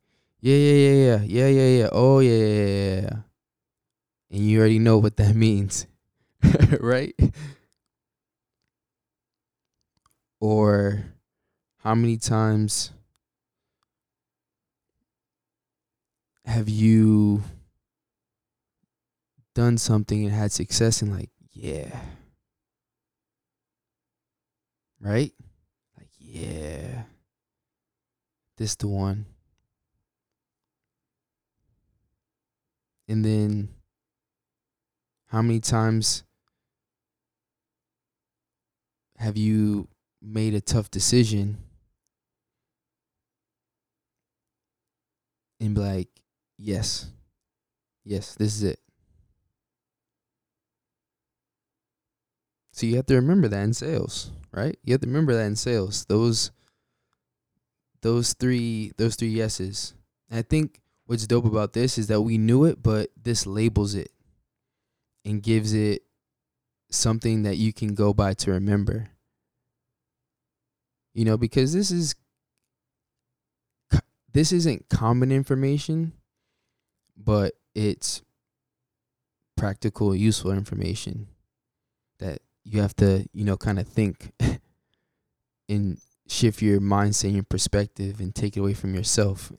yeah, 0.44 0.56
yeah, 0.58 0.76
yeah, 0.76 1.24
yeah, 1.24 1.24
yeah, 1.24 1.48
yeah, 1.48 1.70
yeah, 1.80 1.90
oh 1.92 2.20
yeah, 2.20 2.32
yeah, 2.32 2.66
yeah, 2.66 3.02
yeah, 3.02 3.18
and 4.32 4.42
you 4.42 4.60
already 4.60 4.80
know 4.80 4.98
what 4.98 5.18
that 5.18 5.36
means, 5.36 5.88
right? 6.80 7.16
Or 10.40 11.06
how 11.78 11.96
many 11.96 12.18
times 12.18 12.92
have 16.46 16.70
you 16.70 17.44
done 19.54 19.78
something 19.78 20.24
and 20.26 20.34
had 20.34 20.52
success 20.52 21.02
and 21.02 21.12
like, 21.12 21.30
yeah. 21.52 21.96
Right? 25.00 25.34
Like, 25.98 26.10
yeah. 26.20 27.04
This 28.58 28.76
the 28.76 28.88
one. 28.88 29.26
And 33.14 33.24
then 33.24 33.70
how 35.28 35.44
many 35.44 35.60
times 35.60 36.24
have 39.18 39.38
you 39.38 39.88
made 40.20 40.56
a 40.56 40.62
tough 40.62 40.90
decision 40.90 41.60
and 45.60 45.76
be 45.76 45.82
like, 45.82 46.10
yes, 46.58 47.12
yes, 48.04 48.34
this 48.34 48.56
is 48.56 48.64
it. 48.64 48.80
So 52.72 52.88
you 52.88 52.96
have 52.96 53.06
to 53.06 53.16
remember 53.16 53.48
that 53.48 53.62
in 53.62 53.76
sales, 53.76 54.32
right? 54.52 54.76
You 54.84 54.96
have 54.96 55.02
to 55.02 55.08
remember 55.08 55.36
that 55.36 55.46
in 55.46 55.56
sales. 55.56 56.06
Those 56.06 56.50
those 58.02 58.34
three 58.34 58.92
those 58.98 59.16
three 59.16 59.30
yeses. 59.30 59.94
I 60.32 60.42
think 60.42 60.80
what's 61.06 61.28
dope 61.28 61.46
about 61.46 61.74
this 61.74 61.98
is 61.98 62.08
that 62.08 62.22
we 62.22 62.38
knew 62.38 62.66
it, 62.66 62.82
but 62.82 63.10
this 63.22 63.46
labels 63.46 63.96
it 63.96 64.12
and 65.26 65.42
gives 65.44 65.74
it 65.74 66.04
something 66.90 67.44
that 67.44 67.58
you 67.58 67.74
can 67.74 67.96
go 67.96 68.14
by 68.14 68.34
to 68.34 68.52
remember. 68.52 69.10
You 71.14 71.26
know, 71.26 71.38
because 71.38 71.74
this 71.74 71.92
is 71.92 72.16
this 74.34 74.52
isn't 74.52 74.90
common 74.90 75.32
information, 75.32 76.14
but 77.16 77.54
it's 77.76 78.22
practical, 79.56 80.16
useful 80.16 80.52
information 80.52 81.28
that 82.20 82.40
you 82.64 82.82
have 82.82 82.96
to, 82.96 83.28
you 83.34 83.46
know, 83.46 83.58
kind 83.58 83.80
of 83.80 83.88
think 83.88 84.32
and 85.70 86.00
shift 86.28 86.62
your 86.62 86.80
mindset 86.80 87.26
and 87.26 87.34
your 87.36 87.44
perspective 87.44 88.20
and 88.20 88.34
take 88.34 88.58
it 88.58 88.62
away 88.62 88.74
from 88.74 88.96
yourself, 88.96 89.52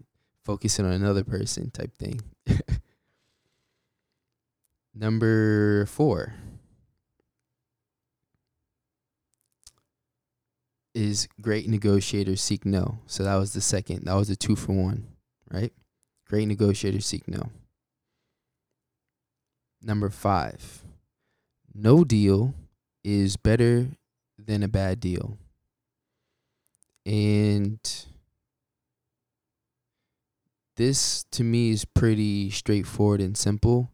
focusing 0.44 0.84
on 0.84 0.92
another 0.92 1.24
person 1.24 1.70
type 1.70 1.96
thing. 1.96 2.20
Number 4.94 5.86
four 5.86 6.34
is 10.94 11.26
great 11.40 11.68
negotiators 11.68 12.40
seek 12.40 12.64
no. 12.64 12.98
So 13.06 13.24
that 13.24 13.34
was 13.36 13.52
the 13.52 13.60
second. 13.60 14.04
That 14.04 14.14
was 14.14 14.30
a 14.30 14.36
two 14.36 14.54
for 14.54 14.72
one, 14.72 15.08
right? 15.50 15.72
Great 16.28 16.46
negotiators 16.46 17.06
seek 17.06 17.26
no. 17.26 17.50
Number 19.82 20.08
five, 20.08 20.82
no 21.74 22.04
deal 22.04 22.54
is 23.02 23.36
better 23.36 23.88
than 24.38 24.62
a 24.62 24.68
bad 24.68 25.00
deal. 25.00 25.36
And 27.04 27.78
this 30.76 31.24
to 31.32 31.44
me 31.44 31.70
is 31.70 31.84
pretty 31.84 32.50
straightforward 32.50 33.20
and 33.20 33.36
simple. 33.36 33.90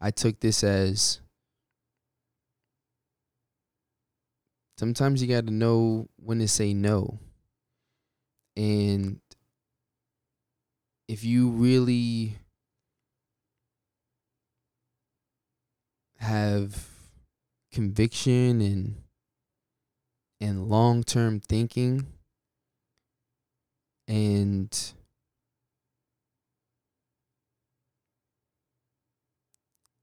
I 0.00 0.10
took 0.10 0.40
this 0.40 0.64
as 0.64 1.20
sometimes 4.78 5.22
you 5.22 5.28
got 5.28 5.46
to 5.46 5.52
know 5.52 6.08
when 6.16 6.40
to 6.40 6.48
say 6.48 6.74
no. 6.74 7.20
And 8.56 9.20
if 11.08 11.24
you 11.24 11.50
really 11.50 12.38
have 16.18 16.88
conviction 17.72 18.60
and 18.60 18.96
and 20.40 20.66
long-term 20.68 21.38
thinking 21.38 22.06
and 24.08 24.92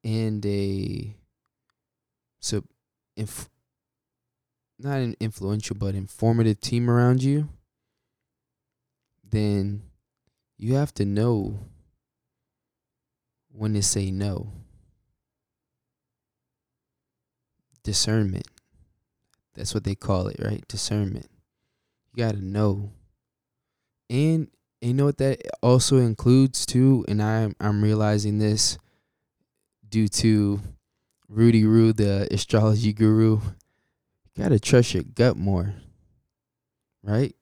and 0.09 0.43
a 0.45 1.15
so 2.39 2.63
if 3.15 3.49
not 4.79 4.97
an 4.97 5.15
influential 5.19 5.75
but 5.75 5.93
informative 5.93 6.59
team 6.59 6.89
around 6.89 7.21
you 7.21 7.49
then 9.29 9.83
you 10.57 10.73
have 10.75 10.93
to 10.93 11.05
know 11.05 11.59
when 13.51 13.73
to 13.73 13.83
say 13.83 14.09
no 14.09 14.51
discernment. 17.83 18.47
That's 19.55 19.73
what 19.73 19.83
they 19.83 19.95
call 19.95 20.27
it, 20.27 20.37
right? 20.39 20.63
Discernment. 20.67 21.27
You 22.13 22.23
got 22.23 22.35
to 22.35 22.45
know. 22.45 22.91
And 24.09 24.47
you 24.81 24.93
know 24.93 25.05
what 25.05 25.17
that 25.17 25.41
also 25.61 25.97
includes 25.97 26.65
too, 26.65 27.03
and 27.07 27.21
I'm 27.21 27.55
I'm 27.59 27.83
realizing 27.83 28.39
this 28.39 28.77
due 29.89 30.07
to 30.07 30.59
Rudy 31.27 31.65
Rue, 31.65 31.93
the 31.93 32.27
astrology 32.31 32.93
guru. 32.93 33.39
You 34.35 34.43
gotta 34.43 34.59
trust 34.59 34.93
your 34.93 35.03
gut 35.03 35.37
more. 35.37 35.73
Right? 37.03 37.35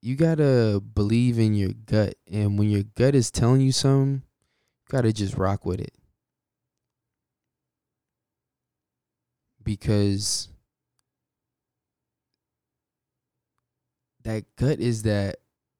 You 0.00 0.16
gotta 0.16 0.80
believe 0.80 1.38
in 1.38 1.54
your 1.54 1.72
gut. 1.72 2.14
And 2.30 2.58
when 2.58 2.70
your 2.70 2.82
gut 2.82 3.14
is 3.14 3.30
telling 3.30 3.60
you 3.60 3.72
something, 3.72 4.22
you 4.22 4.90
gotta 4.90 5.12
just 5.12 5.36
rock 5.36 5.64
with 5.64 5.80
it. 5.80 5.92
because 9.64 10.48
that 14.24 14.44
gut 14.56 14.78
is 14.78 15.02
that 15.02 15.36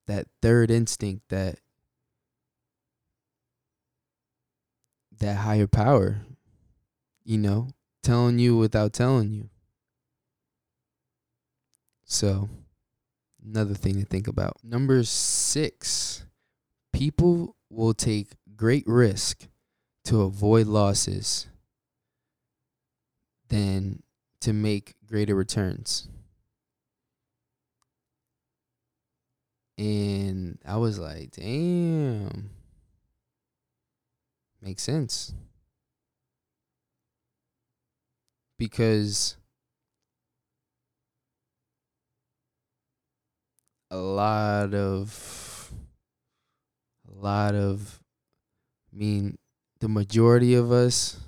that 0.07 0.27
third 0.41 0.71
instinct 0.71 1.29
that 1.29 1.59
that 5.23 5.39
higher 5.39 5.67
power 5.67 6.19
you 7.25 7.39
know 7.39 7.69
telling 8.03 8.39
you 8.39 8.57
without 8.57 8.93
telling 8.93 9.33
you 9.33 9.49
so 12.05 12.49
another 13.45 13.75
thing 13.75 13.95
to 13.95 14.05
think 14.05 14.29
about 14.29 14.57
number 14.63 15.03
6 15.03 16.27
people 16.93 17.57
will 17.71 17.95
take 17.95 18.29
great 18.55 18.85
risk 18.87 19.49
to 20.05 20.23
avoid 20.23 20.67
losses 20.67 21.47
than 23.49 24.03
to 24.41 24.53
make 24.53 24.95
greater 25.07 25.35
returns. 25.35 26.09
And 29.79 30.59
I 30.67 30.77
was 30.77 30.99
like, 30.99 31.33
damn. 31.33 32.51
Makes 34.62 34.85
sense. 34.85 35.35
Because 38.59 39.37
a 43.90 43.96
lot 43.96 44.75
of 44.75 45.72
a 47.09 47.12
lot 47.14 47.55
of 47.55 48.01
I 48.92 48.96
mean, 48.96 49.38
the 49.81 49.88
majority 49.88 50.55
of 50.55 50.72
us 50.72 51.18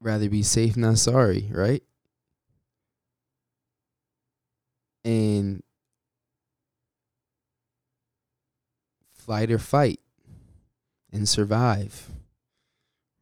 rather 0.00 0.28
be 0.28 0.42
safe 0.42 0.74
than 0.74 0.96
sorry, 0.96 1.48
right? 1.52 1.82
And 5.04 5.62
flight 9.32 9.50
or 9.50 9.58
fight 9.58 9.98
and 11.10 11.26
survive, 11.26 12.10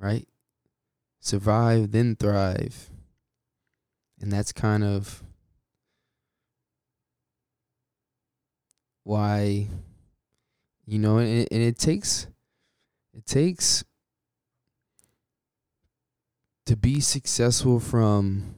right? 0.01 0.27
Survive, 1.21 1.93
then 1.93 2.17
thrive. 2.17 2.91
And 4.21 4.33
that's 4.33 4.53
kind 4.53 4.83
of 4.83 5.23
why, 9.05 9.69
you 10.85 10.99
know, 10.99 11.19
and, 11.19 11.47
and 11.49 11.63
it 11.63 11.79
takes, 11.79 12.27
it 13.15 13.25
takes 13.25 13.85
to 16.67 16.77
be 16.77 16.99
successful 16.99 17.79
from 17.79 18.57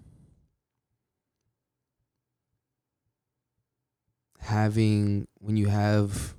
having 4.40 5.28
when 5.38 5.58
you 5.58 5.66
have 5.66 6.34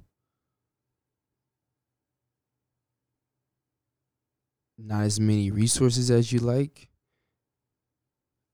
not 4.77 5.03
as 5.03 5.19
many 5.19 5.51
resources 5.51 6.09
as 6.09 6.31
you 6.31 6.39
like. 6.39 6.89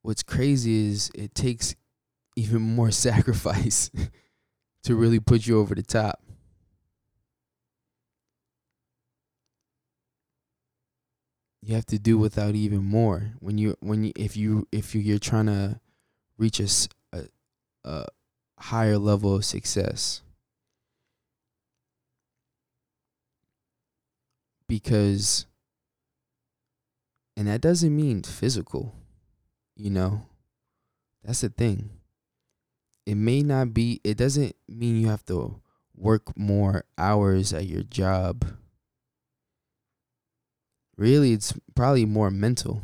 What's 0.02 0.24
crazy 0.24 0.88
is 0.88 1.12
it 1.14 1.36
takes 1.36 1.76
even 2.36 2.62
more 2.62 2.92
sacrifice 3.08 3.92
to 4.84 4.96
really 4.96 5.20
put 5.20 5.46
you 5.46 5.60
over 5.60 5.76
the 5.76 5.84
top. 5.84 6.22
You 11.62 11.76
have 11.76 11.86
to 11.88 12.00
do 12.00 12.18
without 12.18 12.56
even 12.56 12.84
more. 12.84 13.34
When 13.40 13.58
you 13.58 13.76
when 13.82 14.06
you 14.06 14.14
if 14.16 14.38
you 14.38 14.68
if 14.72 14.96
you, 14.96 15.02
you're 15.02 15.20
trying 15.20 15.48
to 15.48 15.80
reach 16.38 16.60
a, 16.62 16.70
a, 17.12 17.26
a 17.84 18.06
higher 18.58 18.98
level 18.98 19.36
of 19.36 19.44
success. 19.44 20.22
Because 24.68 25.46
and 27.40 27.48
that 27.48 27.62
doesn't 27.62 27.96
mean 27.96 28.22
physical 28.22 28.94
you 29.80 29.90
know? 29.90 30.26
That's 31.24 31.42
the 31.42 31.50
thing. 31.50 31.90
It 33.06 33.16
may 33.16 33.42
not 33.42 33.74
be 33.74 34.02
it 34.04 34.18
doesn't 34.18 34.56
mean 34.68 35.02
you 35.02 35.08
have 35.08 35.26
to 35.26 35.60
work 35.96 36.38
more 36.38 36.84
hours 36.98 37.54
at 37.54 37.66
your 37.66 37.84
job. 37.84 38.46
Really 40.98 41.34
it's 41.34 41.54
probably 41.76 42.06
more 42.06 42.30
mental. 42.30 42.82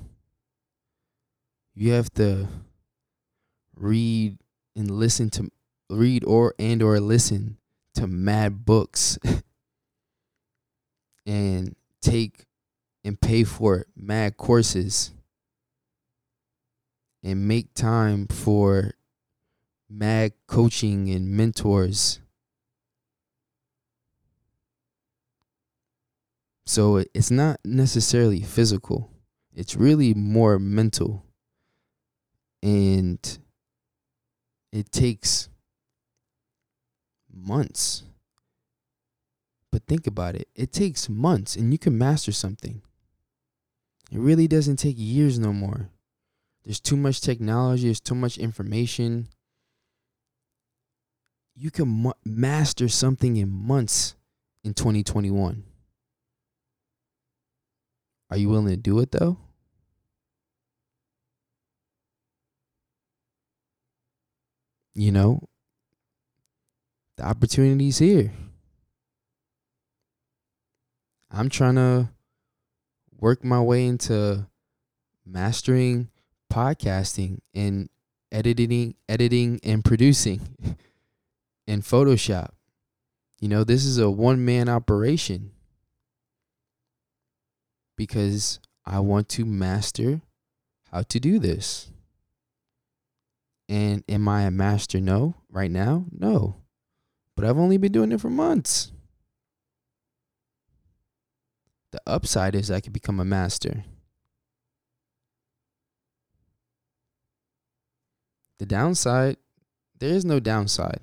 You 1.75 1.91
have 1.91 2.11
to 2.13 2.47
read 3.75 4.37
and 4.75 4.89
listen 4.89 5.29
to 5.31 5.51
read 5.89 6.23
or 6.25 6.55
and 6.57 6.81
or 6.81 6.99
listen 6.99 7.57
to 7.95 8.07
mad 8.07 8.65
books 8.65 9.19
and 11.25 11.75
take 12.01 12.44
and 13.05 13.21
pay 13.21 13.45
for 13.45 13.85
mad 13.95 14.35
courses 14.35 15.13
and 17.23 17.47
make 17.47 17.73
time 17.73 18.27
for 18.27 18.91
mad 19.89 20.33
coaching 20.47 21.09
and 21.09 21.29
mentors 21.29 22.19
So 26.65 27.03
it's 27.13 27.29
not 27.29 27.59
necessarily 27.63 28.41
physical, 28.41 29.11
it's 29.53 29.75
really 29.75 30.13
more 30.13 30.57
mental. 30.59 31.23
And 32.63 33.19
it 34.71 34.91
takes 34.91 35.49
months. 37.31 38.03
But 39.71 39.85
think 39.85 40.07
about 40.07 40.35
it 40.35 40.47
it 40.55 40.71
takes 40.71 41.07
months 41.09 41.55
and 41.55 41.71
you 41.71 41.77
can 41.77 41.97
master 41.97 42.31
something. 42.31 42.81
It 44.11 44.19
really 44.19 44.47
doesn't 44.47 44.77
take 44.77 44.95
years 44.97 45.39
no 45.39 45.51
more. 45.51 45.89
There's 46.63 46.79
too 46.79 46.97
much 46.97 47.21
technology, 47.21 47.85
there's 47.85 47.99
too 47.99 48.15
much 48.15 48.37
information. 48.37 49.27
You 51.55 51.71
can 51.71 52.11
master 52.25 52.87
something 52.87 53.37
in 53.37 53.49
months 53.49 54.15
in 54.63 54.73
2021. 54.73 55.63
Are 58.29 58.37
you 58.37 58.49
willing 58.49 58.67
to 58.67 58.77
do 58.77 58.99
it 58.99 59.11
though? 59.11 59.37
You 64.93 65.11
know, 65.11 65.47
the 67.17 67.23
opportunity's 67.23 67.97
here. 67.97 68.31
I'm 71.29 71.49
trying 71.49 71.75
to 71.75 72.09
work 73.25 73.43
my 73.43 73.59
way 73.59 73.87
into 73.87 74.45
mastering 75.25 76.07
podcasting 76.53 77.39
and 77.55 77.89
editing 78.31 78.93
editing 79.09 79.59
and 79.63 79.83
producing 79.83 80.39
in 81.67 81.81
Photoshop. 81.81 82.49
You 83.41 83.49
know, 83.49 83.63
this 83.63 83.83
is 83.83 83.97
a 83.97 84.11
one 84.11 84.45
man 84.45 84.69
operation 84.69 85.49
because 87.97 88.59
I 88.85 88.99
want 88.99 89.27
to 89.29 89.43
master 89.43 90.21
how 90.91 91.01
to 91.01 91.19
do 91.19 91.39
this. 91.39 91.89
And 93.67 94.03
am 94.07 94.27
I 94.27 94.43
a 94.43 94.51
master? 94.51 95.01
No. 95.01 95.33
Right 95.49 95.71
now? 95.71 96.05
No. 96.11 96.57
But 97.35 97.45
I've 97.45 97.57
only 97.57 97.77
been 97.77 97.91
doing 97.91 98.11
it 98.11 98.21
for 98.21 98.29
months. 98.29 98.91
The 101.95 102.01
upside 102.05 102.55
is 102.55 102.69
I 102.69 102.81
could 102.81 102.91
become 102.91 103.21
a 103.21 103.23
master. 103.23 103.85
The 108.59 108.65
downside, 108.65 109.37
there 109.97 110.09
is 110.09 110.25
no 110.25 110.41
downside. 110.41 110.99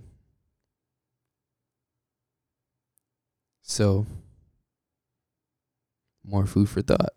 So, 3.62 4.04
more 6.22 6.44
food 6.44 6.68
for 6.68 6.82
thought. 6.82 7.14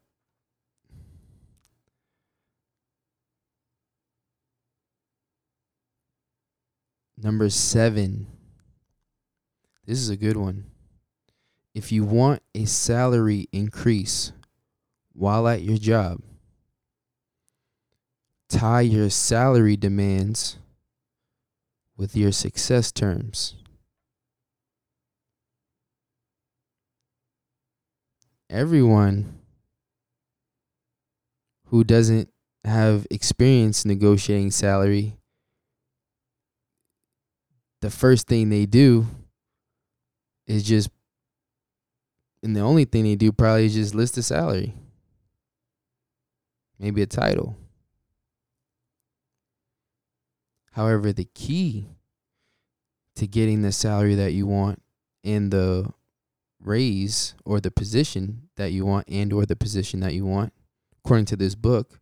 Number 7.17 7.49
seven. 7.49 8.27
This 9.85 9.99
is 9.99 10.07
a 10.07 10.15
good 10.15 10.37
one. 10.37 10.71
If 11.75 11.91
you 11.91 12.03
want 12.03 12.41
a 12.55 12.65
salary 12.65 13.47
increase 13.51 14.31
while 15.13 15.47
at 15.47 15.61
your 15.61 15.77
job, 15.77 16.21
tie 18.49 18.81
your 18.81 19.11
salary 19.11 19.77
demands 19.77 20.57
with 21.95 22.15
your 22.15 22.31
success 22.31 22.91
terms. 22.91 23.53
everyone 28.49 29.39
who 31.65 31.83
doesn't 31.83 32.29
have 32.63 33.05
experience 33.11 33.85
negotiating 33.85 34.51
salary, 34.51 35.17
the 37.81 37.89
first 37.89 38.27
thing 38.27 38.49
they 38.49 38.65
do 38.65 39.05
is 40.47 40.63
just, 40.63 40.89
and 42.45 42.55
the 42.55 42.61
only 42.61 42.85
thing 42.85 43.05
they 43.05 43.15
do 43.15 43.31
probably 43.31 43.65
is 43.65 43.73
just 43.73 43.95
list 43.95 44.19
a 44.19 44.23
salary, 44.23 44.75
maybe 46.77 47.01
a 47.01 47.07
title. 47.07 47.57
However, 50.73 51.11
the 51.11 51.25
key 51.25 51.87
to 53.15 53.25
getting 53.25 53.63
the 53.63 53.71
salary 53.71 54.13
that 54.13 54.33
you 54.33 54.45
want 54.45 54.79
and 55.23 55.49
the 55.49 55.91
raise 56.61 57.33
or 57.45 57.59
the 57.59 57.71
position 57.71 58.43
that 58.57 58.71
you 58.71 58.85
want 58.85 59.07
and 59.07 59.33
or 59.33 59.47
the 59.47 59.55
position 59.55 59.99
that 60.01 60.13
you 60.13 60.25
want 60.25 60.53
according 61.03 61.25
to 61.25 61.35
this 61.35 61.53
book 61.53 61.99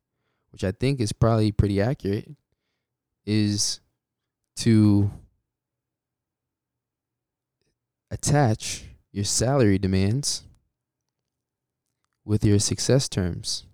which 0.52 0.64
i 0.64 0.72
think 0.72 1.02
is 1.02 1.12
probably 1.12 1.52
pretty 1.52 1.82
accurate 1.82 2.30
is 3.26 3.82
to 4.56 5.12
attach 8.10 8.86
your 9.14 9.24
salary 9.24 9.78
demands 9.78 10.44
with 12.26 12.44
your 12.44 12.60
success 12.60 13.08
terms 13.08 13.66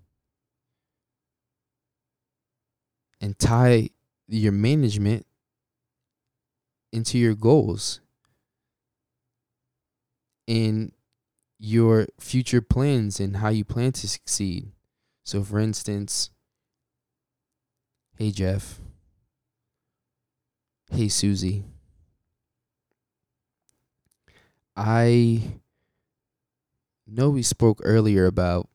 and 3.20 3.38
tie 3.38 3.88
your 4.28 4.52
management 4.52 5.26
into 6.92 7.18
your 7.18 7.34
goals 7.34 8.00
in 10.46 10.92
your 11.58 12.06
future 12.18 12.60
plans 12.60 13.18
and 13.18 13.36
how 13.36 13.48
you 13.48 13.64
plan 13.64 13.92
to 13.92 14.08
succeed. 14.08 14.72
So, 15.24 15.42
for 15.42 15.58
instance, 15.58 16.30
hey, 18.16 18.30
Jeff. 18.30 18.80
Hey, 20.90 21.08
Susie. 21.08 21.64
I 24.82 25.42
know 27.06 27.28
we 27.28 27.42
spoke 27.42 27.82
earlier 27.84 28.24
about. 28.24 28.66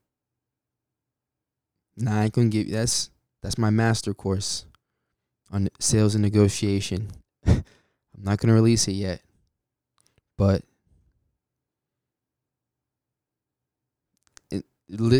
Nah, 1.97 2.21
I 2.21 2.29
couldn't 2.29 2.51
give 2.51 2.69
that's 2.69 3.09
that's 3.41 3.57
my 3.57 3.71
master 3.71 4.13
course 4.13 4.67
on 5.51 5.67
sales 5.79 6.13
and 6.13 6.21
negotiation. 6.21 7.09
I'm 7.47 7.63
not 8.15 8.37
gonna 8.37 8.53
release 8.53 8.87
it 8.87 8.91
yet, 8.91 9.21
but 10.37 10.61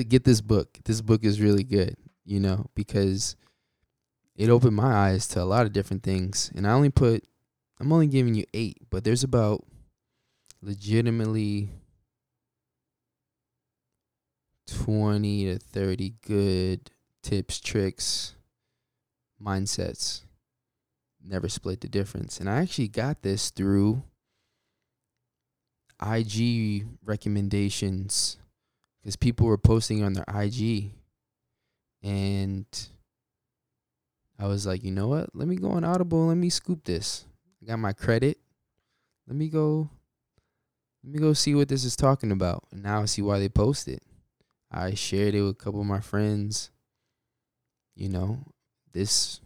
get 0.07 0.23
this 0.23 0.41
book. 0.41 0.77
This 0.85 1.01
book 1.01 1.23
is 1.23 1.41
really 1.41 1.63
good, 1.63 1.95
you 2.25 2.39
know, 2.39 2.67
because 2.75 3.35
it 4.35 4.51
opened 4.51 4.75
my 4.75 4.93
eyes 4.93 5.27
to 5.29 5.41
a 5.41 5.45
lot 5.45 5.65
of 5.65 5.73
different 5.73 6.03
things. 6.03 6.51
And 6.55 6.67
I 6.67 6.73
only 6.73 6.91
put, 6.91 7.23
I'm 7.79 7.91
only 7.91 8.05
giving 8.05 8.35
you 8.35 8.45
eight, 8.53 8.77
but 8.91 9.03
there's 9.03 9.23
about 9.23 9.63
legitimately 10.65 11.69
20 14.67 15.45
to 15.45 15.59
30 15.59 16.13
good 16.25 16.91
tips, 17.21 17.59
tricks, 17.59 18.35
mindsets. 19.41 20.23
Never 21.23 21.49
split 21.49 21.81
the 21.81 21.87
difference. 21.87 22.39
And 22.39 22.49
I 22.49 22.61
actually 22.61 22.87
got 22.87 23.21
this 23.21 23.51
through 23.51 24.03
IG 26.01 26.85
recommendations 27.03 28.37
because 29.01 29.15
people 29.15 29.45
were 29.45 29.57
posting 29.57 30.03
on 30.03 30.13
their 30.13 30.25
IG. 30.27 30.91
And 32.03 32.65
I 34.39 34.47
was 34.47 34.65
like, 34.65 34.83
you 34.83 34.91
know 34.91 35.07
what? 35.07 35.29
Let 35.33 35.47
me 35.47 35.55
go 35.55 35.71
on 35.71 35.83
Audible. 35.83 36.27
Let 36.27 36.37
me 36.37 36.49
scoop 36.49 36.83
this. 36.83 37.25
I 37.61 37.67
got 37.67 37.77
my 37.77 37.93
credit. 37.93 38.39
Let 39.27 39.35
me 39.35 39.47
go 39.47 39.89
let 41.05 41.13
me 41.13 41.19
go 41.19 41.33
see 41.33 41.53
what 41.53 41.67
this 41.67 41.83
is 41.83 41.95
talking 41.95 42.31
about. 42.31 42.63
And 42.71 42.81
now 42.81 43.03
I 43.03 43.05
see 43.05 43.21
why 43.21 43.37
they 43.37 43.49
post 43.49 43.87
it. 43.87 44.01
I 44.71 44.95
shared 44.95 45.35
it 45.35 45.41
with 45.41 45.51
a 45.51 45.63
couple 45.63 45.79
of 45.79 45.85
my 45.85 45.99
friends. 45.99 46.71
You 47.95 48.09
know, 48.09 48.39
this 48.91 49.39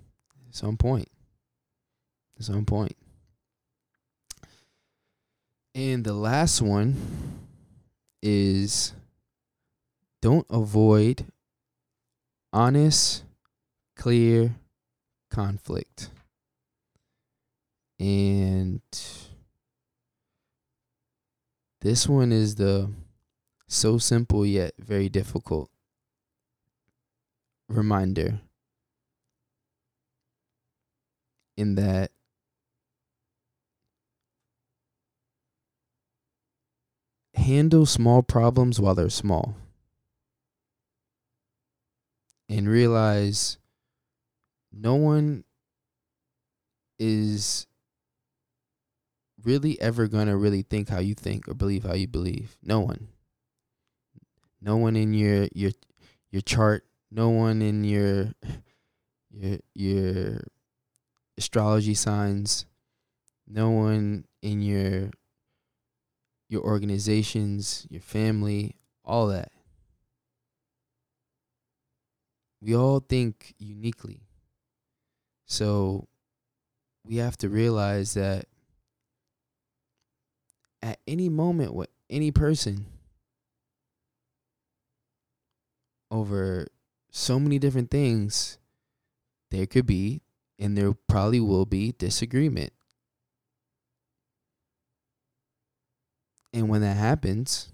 is 0.52 0.64
on 0.64 0.78
point. 0.78 1.10
It's 2.38 2.50
on 2.50 2.64
point. 2.64 2.96
And 5.76 6.06
the 6.06 6.14
last 6.14 6.62
one 6.62 6.96
is 8.24 8.94
don't 10.22 10.48
avoid 10.50 11.26
honest, 12.54 13.24
clear 13.98 14.56
conflict. 15.30 16.10
And 18.00 18.82
this 21.82 22.08
one 22.08 22.32
is 22.32 22.56
the 22.56 22.90
so 23.68 23.98
simple 23.98 24.46
yet 24.46 24.74
very 24.80 25.10
difficult 25.10 25.70
reminder 27.68 28.40
in 31.56 31.76
that 31.76 32.12
handle 37.36 37.86
small 37.86 38.22
problems 38.22 38.80
while 38.80 38.96
they're 38.96 39.10
small 39.10 39.56
and 42.50 42.68
realize 42.68 43.58
no 44.72 44.96
one 44.96 45.44
is 46.98 47.68
really 49.44 49.80
ever 49.82 50.08
gonna 50.08 50.38
really 50.38 50.62
think 50.62 50.90
how 50.90 51.00
you 51.00 51.14
think 51.16 51.48
or 51.48 51.54
believe 51.54 51.84
how 51.84 51.94
you 51.94 52.08
believe. 52.08 52.58
No 52.62 52.80
one. 52.80 53.10
No 54.62 54.78
one 54.78 54.96
in 54.96 55.14
your 55.14 55.48
your 55.54 55.72
your 56.32 56.42
chart. 56.42 56.86
No 57.12 57.30
one 57.30 57.62
in 57.62 57.84
your 57.84 58.34
your 59.32 59.60
your 59.74 60.42
astrology 61.38 61.94
signs. 61.94 62.66
No 63.48 63.72
one 63.72 64.26
in 64.42 64.62
your 64.62 65.12
your 66.50 66.64
organizations, 66.64 67.86
your 67.90 68.02
family, 68.02 68.76
all 69.06 69.28
that. 69.28 69.52
We 72.62 72.76
all 72.76 73.00
think 73.00 73.54
uniquely. 73.58 74.22
So 75.46 76.08
we 77.06 77.18
have 77.18 77.38
to 77.38 77.50
realize 77.50 78.14
that 78.16 78.46
at 80.82 81.00
any 81.08 81.30
moment 81.30 81.74
with 81.74 81.90
any 82.10 82.32
person 82.32 82.86
over 86.12 86.68
so 87.12 87.40
many 87.40 87.60
different 87.60 87.92
things, 87.92 88.58
there 89.52 89.66
could 89.66 89.86
be 89.86 90.22
and 90.58 90.78
there 90.78 90.94
probably 91.08 91.40
will 91.40 91.66
be 91.66 91.94
disagreement. 91.98 92.74
And 96.54 96.68
when 96.68 96.82
that 96.82 96.98
happens, 96.98 97.70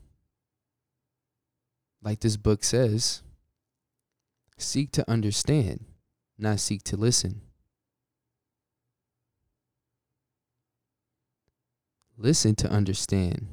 like 2.04 2.20
this 2.20 2.38
book 2.38 2.64
says, 2.64 3.24
seek 4.58 4.92
to 4.92 5.10
understand, 5.10 5.86
not 6.38 6.60
seek 6.60 6.84
to 6.84 6.98
listen. 6.98 7.42
Listen 12.18 12.56
to 12.56 12.70
understand, 12.70 13.48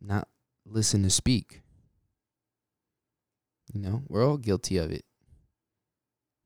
not 0.00 0.28
listen 0.64 1.02
to 1.02 1.10
speak. 1.10 1.62
You 3.72 3.80
know, 3.80 4.02
we're 4.08 4.26
all 4.26 4.36
guilty 4.36 4.76
of 4.76 4.90
it. 4.90 5.04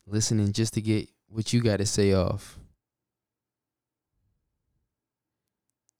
Listening 0.07 0.53
just 0.53 0.75
to 0.75 0.81
get 0.81 1.09
what 1.29 1.53
you 1.53 1.61
got 1.61 1.79
to 1.79 1.87
say 1.87 2.13
off. 2.13 2.59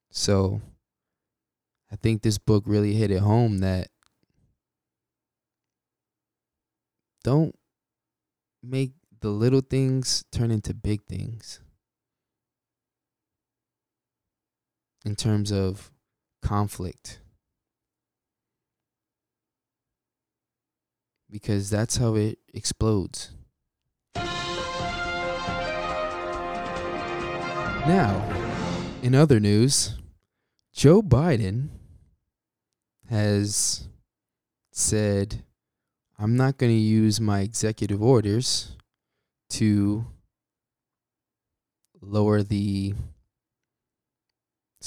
So, 0.09 0.61
I 1.91 1.95
think 1.95 2.21
this 2.21 2.37
book 2.37 2.63
really 2.65 2.93
hit 2.93 3.11
it 3.11 3.19
home 3.19 3.59
that 3.59 3.89
don't 7.23 7.55
make 8.63 8.93
the 9.19 9.29
little 9.29 9.61
things 9.61 10.23
turn 10.31 10.51
into 10.51 10.73
big 10.73 11.03
things. 11.03 11.59
In 15.07 15.15
terms 15.15 15.51
of 15.53 15.89
conflict. 16.41 17.19
Because 21.31 21.69
that's 21.69 21.95
how 21.95 22.15
it 22.15 22.39
explodes. 22.53 23.31
Now, 27.87 28.21
in 29.01 29.15
other 29.15 29.39
news, 29.39 29.95
Joe 30.73 31.01
Biden 31.01 31.69
has 33.09 33.87
said, 34.73 35.45
I'm 36.19 36.35
not 36.35 36.57
going 36.57 36.73
to 36.73 36.77
use 36.77 37.21
my 37.21 37.39
executive 37.39 38.03
orders 38.03 38.75
to 39.51 40.05
lower 42.01 42.43
the 42.43 42.93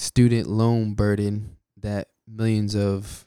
student 0.01 0.47
loan 0.47 0.95
burden 0.95 1.59
that 1.77 2.09
millions 2.27 2.75
of 2.75 3.27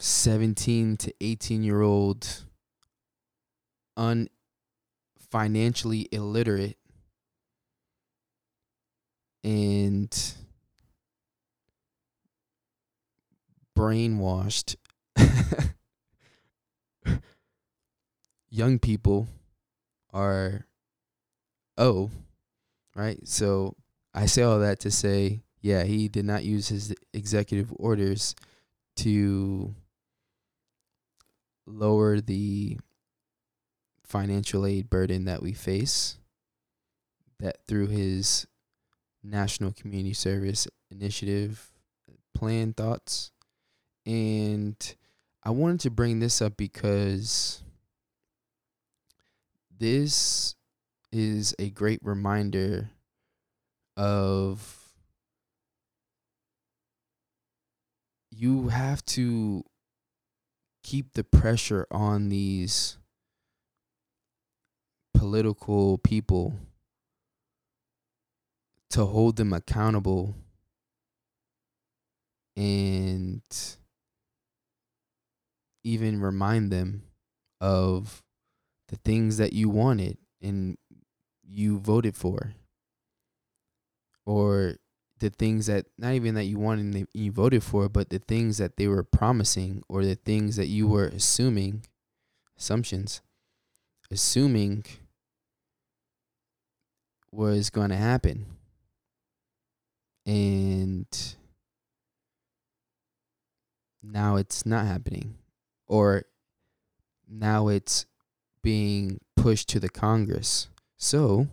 17 0.00 0.96
to 0.96 1.14
18 1.20 1.62
year 1.62 1.80
old 1.80 2.42
un 3.96 4.28
financially 5.30 6.08
illiterate 6.10 6.76
and 9.44 10.34
brainwashed 13.78 14.74
young 18.50 18.80
people 18.80 19.28
are 20.12 20.66
oh 21.78 22.10
right? 22.96 23.18
So 23.28 23.76
I 24.14 24.26
say 24.26 24.42
all 24.42 24.58
that 24.58 24.80
to 24.80 24.90
say, 24.90 25.42
yeah, 25.60 25.84
he 25.84 26.08
did 26.08 26.24
not 26.24 26.44
use 26.44 26.68
his 26.68 26.94
executive 27.12 27.72
orders 27.76 28.34
to 28.96 29.74
lower 31.66 32.20
the 32.20 32.78
financial 34.04 34.64
aid 34.64 34.88
burden 34.88 35.24
that 35.26 35.42
we 35.42 35.52
face 35.52 36.18
that 37.38 37.58
through 37.68 37.88
his 37.88 38.46
National 39.22 39.72
Community 39.72 40.14
Service 40.14 40.66
Initiative 40.90 41.70
plan 42.34 42.72
thoughts. 42.72 43.32
And 44.06 44.76
I 45.44 45.50
wanted 45.50 45.80
to 45.80 45.90
bring 45.90 46.20
this 46.20 46.40
up 46.40 46.56
because 46.56 47.62
this 49.78 50.55
is 51.16 51.54
a 51.58 51.70
great 51.70 51.98
reminder 52.02 52.90
of 53.96 54.92
you 58.30 58.68
have 58.68 59.02
to 59.06 59.64
keep 60.82 61.14
the 61.14 61.24
pressure 61.24 61.86
on 61.90 62.28
these 62.28 62.98
political 65.14 65.96
people 65.96 66.54
to 68.90 69.06
hold 69.06 69.36
them 69.36 69.54
accountable 69.54 70.34
and 72.58 73.42
even 75.82 76.20
remind 76.20 76.70
them 76.70 77.04
of 77.58 78.22
the 78.88 78.96
things 78.96 79.38
that 79.38 79.54
you 79.54 79.70
wanted 79.70 80.18
and 80.42 80.76
you 81.48 81.78
voted 81.78 82.16
for 82.16 82.54
or 84.24 84.76
the 85.18 85.30
things 85.30 85.66
that 85.66 85.86
not 85.96 86.12
even 86.12 86.34
that 86.34 86.44
you 86.44 86.58
wanted 86.58 86.94
and 86.94 87.08
you 87.14 87.32
voted 87.32 87.62
for 87.62 87.88
but 87.88 88.10
the 88.10 88.18
things 88.18 88.58
that 88.58 88.76
they 88.76 88.86
were 88.86 89.02
promising 89.02 89.82
or 89.88 90.04
the 90.04 90.14
things 90.14 90.56
that 90.56 90.66
you 90.66 90.86
were 90.86 91.06
assuming 91.06 91.84
assumptions 92.58 93.22
assuming 94.10 94.84
was 97.32 97.70
going 97.70 97.90
to 97.90 97.96
happen 97.96 98.46
and 100.26 101.36
now 104.02 104.36
it's 104.36 104.66
not 104.66 104.86
happening 104.86 105.36
or 105.86 106.24
now 107.28 107.68
it's 107.68 108.06
being 108.62 109.20
pushed 109.36 109.68
to 109.68 109.80
the 109.80 109.88
Congress. 109.88 110.68
So 110.96 111.48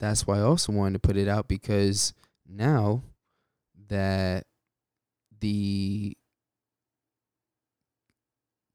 that's 0.00 0.26
why 0.26 0.38
I 0.38 0.42
also 0.42 0.72
wanted 0.72 0.94
to 0.94 1.06
put 1.06 1.16
it 1.16 1.28
out 1.28 1.48
because 1.48 2.14
now 2.48 3.02
that 3.88 4.46
the 5.40 6.16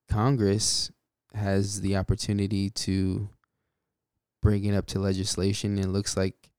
Congress 0.10 0.92
has 1.34 1.82
the 1.82 1.98
opportunity 1.98 2.70
to 2.70 3.30
bring 4.42 4.66
it 4.66 4.76
up 4.76 4.86
to 4.88 5.00
legislation, 5.00 5.80
it 5.80 5.88
looks 5.88 6.16
like 6.16 6.52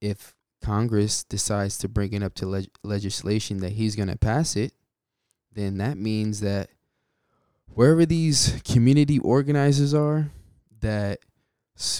if 0.00 0.34
Congress 0.62 1.24
decides 1.24 1.76
to 1.78 1.88
bring 1.88 2.12
it 2.12 2.22
up 2.22 2.34
to 2.34 2.46
leg- 2.46 2.70
legislation 2.82 3.58
that 3.58 3.72
he's 3.72 3.96
going 3.96 4.08
to 4.08 4.16
pass 4.16 4.56
it, 4.56 4.72
then 5.52 5.78
that 5.78 5.98
means 5.98 6.40
that 6.40 6.70
wherever 7.66 8.06
these 8.06 8.60
community 8.64 9.18
organizers 9.18 9.92
are 9.92 10.30
that 10.80 11.18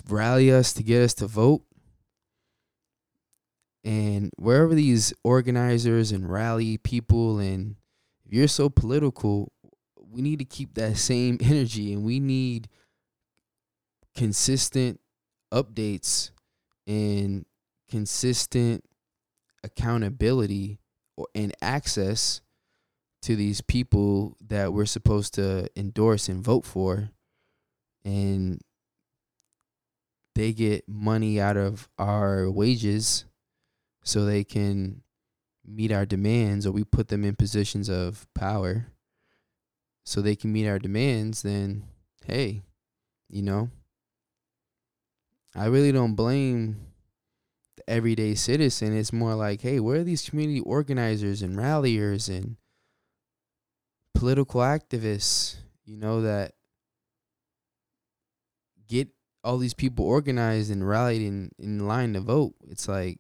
rally 0.09 0.51
us 0.53 0.73
to 0.75 0.83
get 0.83 1.03
us 1.03 1.15
to 1.15 1.27
vote, 1.27 1.63
and 3.85 4.31
wherever 4.37 4.75
these 4.75 5.15
organizers 5.25 6.13
and 6.13 6.31
rally 6.31 6.79
people, 6.79 7.39
and 7.39 7.77
if 8.27 8.33
you're 8.33 8.49
so 8.49 8.69
political, 8.69 9.53
we 9.97 10.21
need 10.23 10.39
to 10.41 10.45
keep 10.45 10.75
that 10.75 10.97
same 10.97 11.39
energy 11.43 11.93
and 11.93 12.05
we 12.05 12.21
need 12.21 12.69
consistent 14.15 15.01
updates 15.53 16.31
and 16.87 17.47
consistent 17.89 18.85
accountability 19.65 20.79
and 21.35 21.55
access 21.63 22.41
to 23.23 23.37
these 23.37 23.61
people 23.61 24.37
that 24.47 24.73
we're 24.73 24.87
supposed 24.87 25.35
to 25.35 25.69
endorse 25.77 26.29
and 26.29 26.43
vote 26.43 26.65
for. 26.65 27.11
And 28.05 28.61
they 30.39 30.53
get 30.53 30.89
money 30.89 31.41
out 31.41 31.57
of 31.57 31.89
our 31.99 32.49
wages 32.49 33.25
so 34.05 34.25
they 34.25 34.45
can 34.45 35.03
meet 35.67 35.91
our 35.91 36.07
demands 36.07 36.65
or 36.65 36.71
we 36.71 36.85
put 36.85 37.09
them 37.09 37.25
in 37.25 37.35
positions 37.35 37.89
of 37.89 38.25
power 38.35 38.87
so 40.05 40.21
they 40.21 40.37
can 40.37 40.53
meet 40.53 40.69
our 40.69 40.79
demands 40.79 41.43
then 41.43 41.83
hey 42.25 42.63
you 43.29 43.43
know 43.43 43.69
i 45.57 45.67
really 45.67 45.91
don't 45.91 46.15
blame 46.15 46.77
the 47.77 47.91
everyday 47.91 48.35
citizen. 48.35 48.97
It's 48.97 49.13
more 49.13 49.35
like 49.35 49.63
hey 49.63 49.81
where 49.81 50.01
are 50.01 50.05
these 50.05 50.29
community 50.29 50.61
organizers 50.61 51.43
and 51.43 51.57
ralliers 51.57 52.29
and 52.29 52.57
political 54.15 54.61
activists, 54.61 55.57
you 55.85 55.97
know, 55.97 56.23
that 56.23 56.53
all 59.49 59.57
these 59.57 59.73
people 59.73 60.05
organized 60.05 60.71
and 60.71 60.87
rallied 60.87 61.23
in, 61.23 61.51
in 61.59 61.89
line 61.89 62.13
to 62.13 62.21
vote. 62.21 62.55
It's 62.69 62.87
like, 62.87 63.19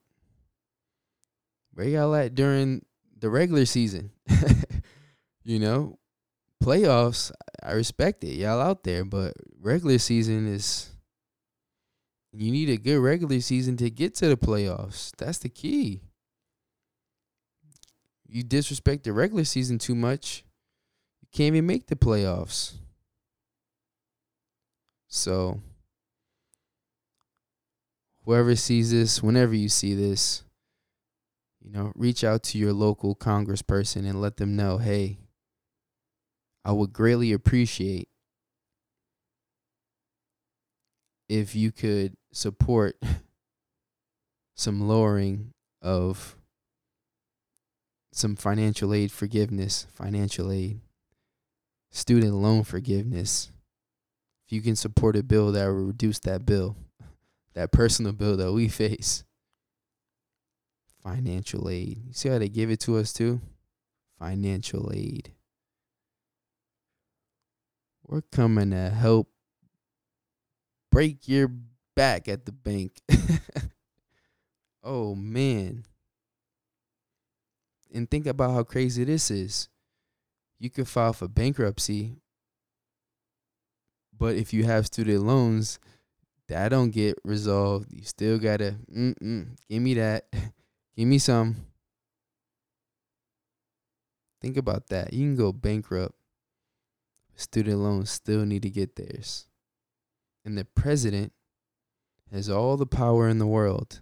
where 1.72 1.88
y'all 1.88 2.14
at 2.14 2.34
during 2.34 2.84
the 3.18 3.30
regular 3.30 3.64
season? 3.64 4.10
you 5.42 5.58
know, 5.58 5.98
playoffs, 6.62 7.32
I 7.62 7.72
respect 7.72 8.24
it. 8.24 8.34
Y'all 8.34 8.60
out 8.60 8.84
there, 8.84 9.06
but 9.06 9.32
regular 9.58 9.96
season 9.96 10.46
is 10.46 10.90
you 12.34 12.52
need 12.52 12.68
a 12.68 12.76
good 12.76 12.98
regular 12.98 13.40
season 13.40 13.78
to 13.78 13.88
get 13.88 14.14
to 14.16 14.28
the 14.28 14.36
playoffs. 14.36 15.12
That's 15.16 15.38
the 15.38 15.48
key. 15.48 16.02
You 18.28 18.42
disrespect 18.42 19.04
the 19.04 19.14
regular 19.14 19.44
season 19.44 19.78
too 19.78 19.94
much, 19.94 20.44
you 21.22 21.28
can't 21.32 21.54
even 21.54 21.64
make 21.64 21.86
the 21.86 21.96
playoffs. 21.96 22.74
So, 25.06 25.62
whoever 28.28 28.54
sees 28.54 28.90
this, 28.90 29.22
whenever 29.22 29.54
you 29.54 29.70
see 29.70 29.94
this, 29.94 30.44
you 31.64 31.72
know, 31.72 31.90
reach 31.94 32.22
out 32.22 32.42
to 32.42 32.58
your 32.58 32.74
local 32.74 33.16
congressperson 33.16 34.06
and 34.06 34.20
let 34.20 34.36
them 34.36 34.54
know, 34.54 34.76
hey, 34.76 35.16
I 36.62 36.72
would 36.72 36.92
greatly 36.92 37.32
appreciate 37.32 38.06
if 41.26 41.56
you 41.56 41.72
could 41.72 42.18
support 42.30 43.02
some 44.54 44.86
lowering 44.86 45.54
of 45.80 46.36
some 48.12 48.36
financial 48.36 48.92
aid 48.92 49.10
forgiveness, 49.10 49.86
financial 49.90 50.52
aid 50.52 50.80
student 51.90 52.34
loan 52.34 52.62
forgiveness. 52.62 53.50
If 54.46 54.52
you 54.52 54.60
can 54.60 54.76
support 54.76 55.16
a 55.16 55.22
bill 55.22 55.50
that 55.52 55.64
will 55.68 55.86
reduce 55.86 56.18
that 56.20 56.44
bill, 56.44 56.76
that 57.58 57.72
personal 57.72 58.12
bill 58.12 58.36
that 58.36 58.52
we 58.52 58.68
face. 58.68 59.24
Financial 61.02 61.68
aid. 61.68 61.98
You 62.06 62.12
see 62.12 62.28
how 62.28 62.38
they 62.38 62.48
give 62.48 62.70
it 62.70 62.78
to 62.80 62.98
us 62.98 63.12
too? 63.12 63.40
Financial 64.16 64.92
aid. 64.94 65.32
We're 68.06 68.22
coming 68.30 68.70
to 68.70 68.90
help 68.90 69.28
break 70.92 71.26
your 71.26 71.50
back 71.96 72.28
at 72.28 72.46
the 72.46 72.52
bank. 72.52 73.00
oh 74.84 75.16
man. 75.16 75.84
And 77.92 78.08
think 78.08 78.26
about 78.26 78.52
how 78.52 78.62
crazy 78.62 79.02
this 79.02 79.32
is 79.32 79.68
you 80.61 80.70
can 80.70 80.84
file 80.84 81.12
for 81.12 81.26
bankruptcy, 81.26 82.18
but 84.16 84.36
if 84.36 84.52
you 84.52 84.62
have 84.62 84.86
student 84.86 85.24
loans, 85.24 85.80
that 86.49 86.70
don't 86.70 86.90
get 86.90 87.18
resolved. 87.24 87.92
You 87.92 88.03
still 88.05 88.38
gotta, 88.38 88.76
mm 88.92 89.57
give 89.68 89.82
me 89.82 89.94
that, 89.94 90.26
give 90.96 91.07
me 91.09 91.18
some. 91.18 91.57
Think 94.40 94.57
about 94.57 94.88
that. 94.88 95.12
You 95.12 95.26
can 95.26 95.36
go 95.36 95.53
bankrupt. 95.53 96.14
Student 97.34 97.78
loans 97.78 98.11
still 98.11 98.44
need 98.44 98.62
to 98.62 98.70
get 98.70 98.96
theirs. 98.96 99.46
And 100.44 100.57
the 100.57 100.64
president 100.64 101.32
has 102.32 102.49
all 102.49 102.76
the 102.76 102.86
power 102.86 103.28
in 103.28 103.38
the 103.38 103.46
world, 103.46 104.01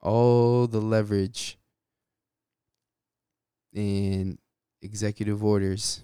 all 0.00 0.66
the 0.66 0.80
leverage, 0.80 1.58
and 3.74 4.38
executive 4.80 5.42
orders 5.42 6.02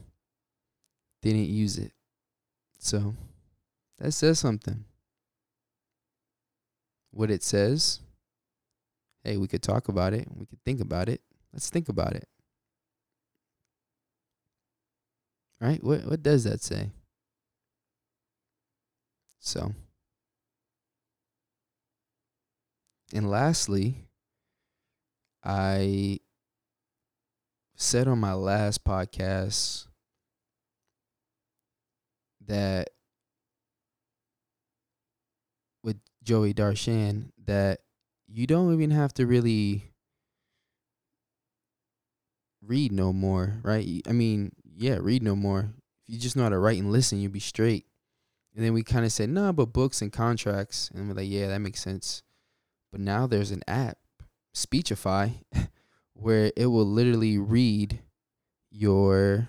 didn't 1.23 1.49
use 1.49 1.79
it. 1.79 1.93
So 2.79 3.15
that 3.99 4.13
says 4.13 4.39
something. 4.39 4.85
What 7.11 7.31
it 7.31 7.43
says, 7.43 8.01
hey, 9.25 9.37
we 9.37 9.49
could 9.49 9.63
talk 9.63 9.89
about 9.89 10.13
it. 10.13 10.29
We 10.35 10.47
could 10.47 10.63
think 10.65 10.81
about 10.81 11.09
it. 11.09 11.21
Let's 11.53 11.71
think 11.71 11.89
about 11.89 12.15
it. 12.15 12.29
Right? 15.61 15.83
What 15.83 16.05
what 16.05 16.23
does 16.23 16.45
that 16.45 16.63
say? 16.63 16.91
So 19.41 19.75
and 23.13 23.31
lastly, 23.31 24.09
I 25.43 26.21
said 27.75 28.07
on 28.09 28.19
my 28.19 28.35
last 28.35 28.85
podcast 28.85 29.87
that 32.47 32.91
with 35.83 35.97
Joey 36.29 36.53
Darshan 36.53 37.31
that 37.47 37.81
you 38.27 38.47
don't 38.47 38.75
even 38.75 38.91
have 38.91 39.15
to 39.15 39.27
really 39.27 39.95
read 42.61 42.93
no 42.93 43.15
more, 43.15 43.61
right? 43.63 44.03
I 44.07 44.13
mean, 44.13 44.53
yeah, 44.63 44.99
read 45.01 45.23
no 45.23 45.35
more. 45.35 45.71
If 46.07 46.15
you 46.15 46.19
just 46.19 46.37
know 46.37 46.43
how 46.43 46.51
to 46.51 46.59
write 46.59 46.83
and 46.83 46.93
listen, 46.93 47.19
you'll 47.19 47.33
be 47.33 47.41
straight. 47.41 47.87
And 48.55 48.63
then 48.63 48.75
we 48.75 48.83
kind 48.83 49.07
of 49.07 49.13
said, 49.13 49.31
nah, 49.31 49.53
but 49.53 49.73
books 49.73 50.03
and 50.03 50.13
contracts. 50.13 50.91
And 50.93 51.09
we're 51.09 51.15
like, 51.15 51.31
yeah, 51.31 51.47
that 51.47 51.61
makes 51.61 51.81
sense. 51.81 52.23
But 52.93 53.01
now 53.01 53.27
there's 53.27 53.51
an 53.51 53.63
app, 53.67 53.97
Speechify, 54.53 55.31
where 56.13 56.53
it 56.59 56.67
will 56.67 56.85
literally 56.85 57.39
read 57.39 58.01
your 58.71 59.49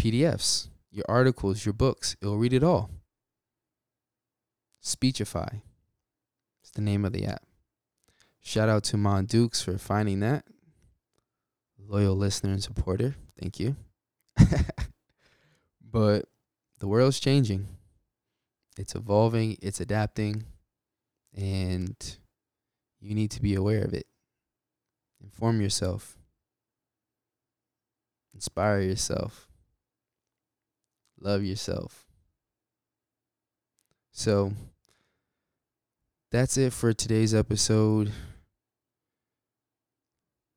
PDFs, 0.00 0.68
your 0.92 1.06
articles, 1.08 1.66
your 1.66 1.72
books. 1.72 2.14
It 2.22 2.26
will 2.26 2.38
read 2.38 2.52
it 2.52 2.62
all. 2.62 2.90
Speechify. 4.84 5.48
It's 6.60 6.70
the 6.72 6.82
name 6.82 7.06
of 7.06 7.14
the 7.14 7.24
app. 7.24 7.42
Shout 8.42 8.68
out 8.68 8.84
to 8.84 8.98
Mon 8.98 9.24
Dukes 9.24 9.62
for 9.62 9.78
finding 9.78 10.20
that. 10.20 10.44
Loyal 11.78 12.14
listener 12.14 12.50
and 12.50 12.62
supporter. 12.62 13.14
Thank 13.40 13.58
you. 13.58 13.76
but 15.90 16.26
the 16.80 16.86
world's 16.86 17.18
changing. 17.18 17.66
It's 18.78 18.94
evolving, 18.94 19.56
it's 19.62 19.80
adapting, 19.80 20.44
and 21.34 21.96
you 23.00 23.14
need 23.14 23.30
to 23.30 23.40
be 23.40 23.54
aware 23.54 23.84
of 23.84 23.94
it. 23.94 24.06
Inform 25.22 25.62
yourself. 25.62 26.18
Inspire 28.34 28.82
yourself. 28.82 29.48
Love 31.18 31.42
yourself. 31.42 32.04
So, 34.12 34.52
that's 36.34 36.56
it 36.56 36.72
for 36.72 36.92
today's 36.92 37.32
episode. 37.32 38.10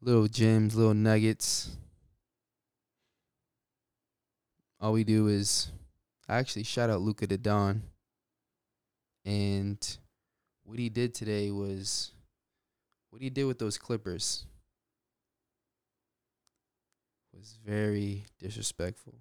Little 0.02 0.28
gems, 0.28 0.76
little 0.76 0.96
nuggets. 0.96 1.78
All 4.82 4.92
we 4.92 5.04
do 5.04 5.28
is 5.28 5.72
I 6.28 6.38
actually 6.38 6.64
shout 6.64 6.90
out 6.90 7.02
Luka 7.02 7.28
to 7.28 7.38
Don. 7.38 7.84
And 9.24 9.78
what 10.64 10.80
he 10.80 10.90
did 10.90 11.14
today 11.14 11.52
was 11.52 12.10
what 13.12 13.22
he 13.22 13.30
did 13.30 13.44
with 13.44 13.60
those 13.60 13.78
clippers 13.78 14.48
was 17.32 17.56
very 17.64 18.26
disrespectful. 18.40 19.14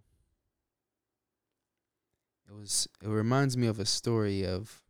It 2.49 2.55
was 2.55 2.89
it 3.03 3.09
reminds 3.09 3.59
me 3.59 3.67
of 3.67 3.79
a 3.79 3.85
story 3.85 4.47
of 4.47 4.86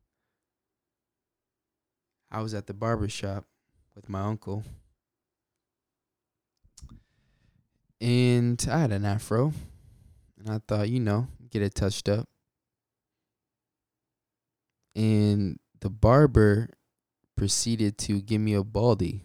I 2.30 2.42
was 2.42 2.54
at 2.54 2.66
the 2.66 2.74
barber 2.74 3.08
shop 3.08 3.44
with 3.94 4.08
my 4.08 4.22
uncle. 4.22 4.64
And 8.00 8.64
I 8.70 8.80
had 8.80 8.92
an 8.92 9.04
afro. 9.04 9.52
And 10.38 10.50
I 10.50 10.60
thought, 10.66 10.88
you 10.88 11.00
know, 11.00 11.28
get 11.50 11.62
it 11.62 11.74
touched 11.74 12.08
up. 12.08 12.28
And 14.94 15.58
the 15.80 15.90
barber 15.90 16.70
proceeded 17.36 17.98
to 17.98 18.20
give 18.20 18.40
me 18.40 18.54
a 18.54 18.64
baldy. 18.64 19.22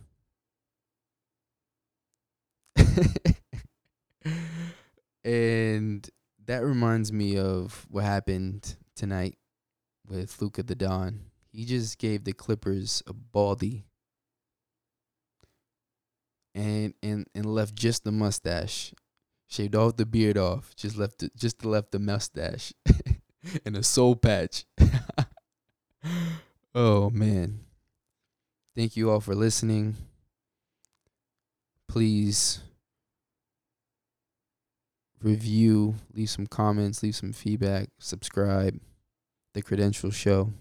and 5.23 6.09
that 6.45 6.63
reminds 6.63 7.11
me 7.11 7.37
of 7.37 7.85
what 7.89 8.03
happened 8.03 8.75
tonight 8.95 9.37
with 10.07 10.41
Luka 10.41 10.63
the 10.63 10.75
Don. 10.75 11.30
He 11.51 11.65
just 11.65 11.97
gave 11.97 12.23
the 12.23 12.33
Clippers 12.33 13.03
a 13.07 13.13
baldy 13.13 13.85
and 16.53 16.93
and 17.01 17.27
and 17.33 17.45
left 17.45 17.75
just 17.75 18.03
the 18.03 18.11
mustache. 18.11 18.93
Shaved 19.47 19.75
off 19.75 19.97
the 19.97 20.05
beard 20.05 20.37
off. 20.37 20.73
Just 20.75 20.97
left 20.97 21.19
the, 21.19 21.29
just 21.35 21.65
left 21.65 21.91
the 21.91 21.99
mustache 21.99 22.71
and 23.65 23.75
a 23.75 23.83
soul 23.83 24.15
patch. 24.15 24.65
oh 26.75 27.09
man. 27.09 27.59
Thank 28.75 28.95
you 28.95 29.11
all 29.11 29.19
for 29.19 29.35
listening. 29.35 29.97
Please 31.89 32.61
review, 35.21 35.95
leave 36.13 36.29
some 36.29 36.47
comments, 36.47 37.03
leave 37.03 37.15
some 37.15 37.33
feedback, 37.33 37.89
subscribe. 37.99 38.79
The 39.53 39.61
Credential 39.61 40.11
Show. 40.11 40.53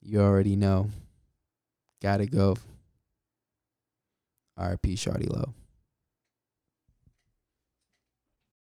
You 0.00 0.20
already 0.20 0.56
know. 0.56 0.90
Gotta 2.00 2.26
go. 2.26 2.56
RP 4.58 4.94
Shawty 4.94 5.28
Low. 5.28 5.54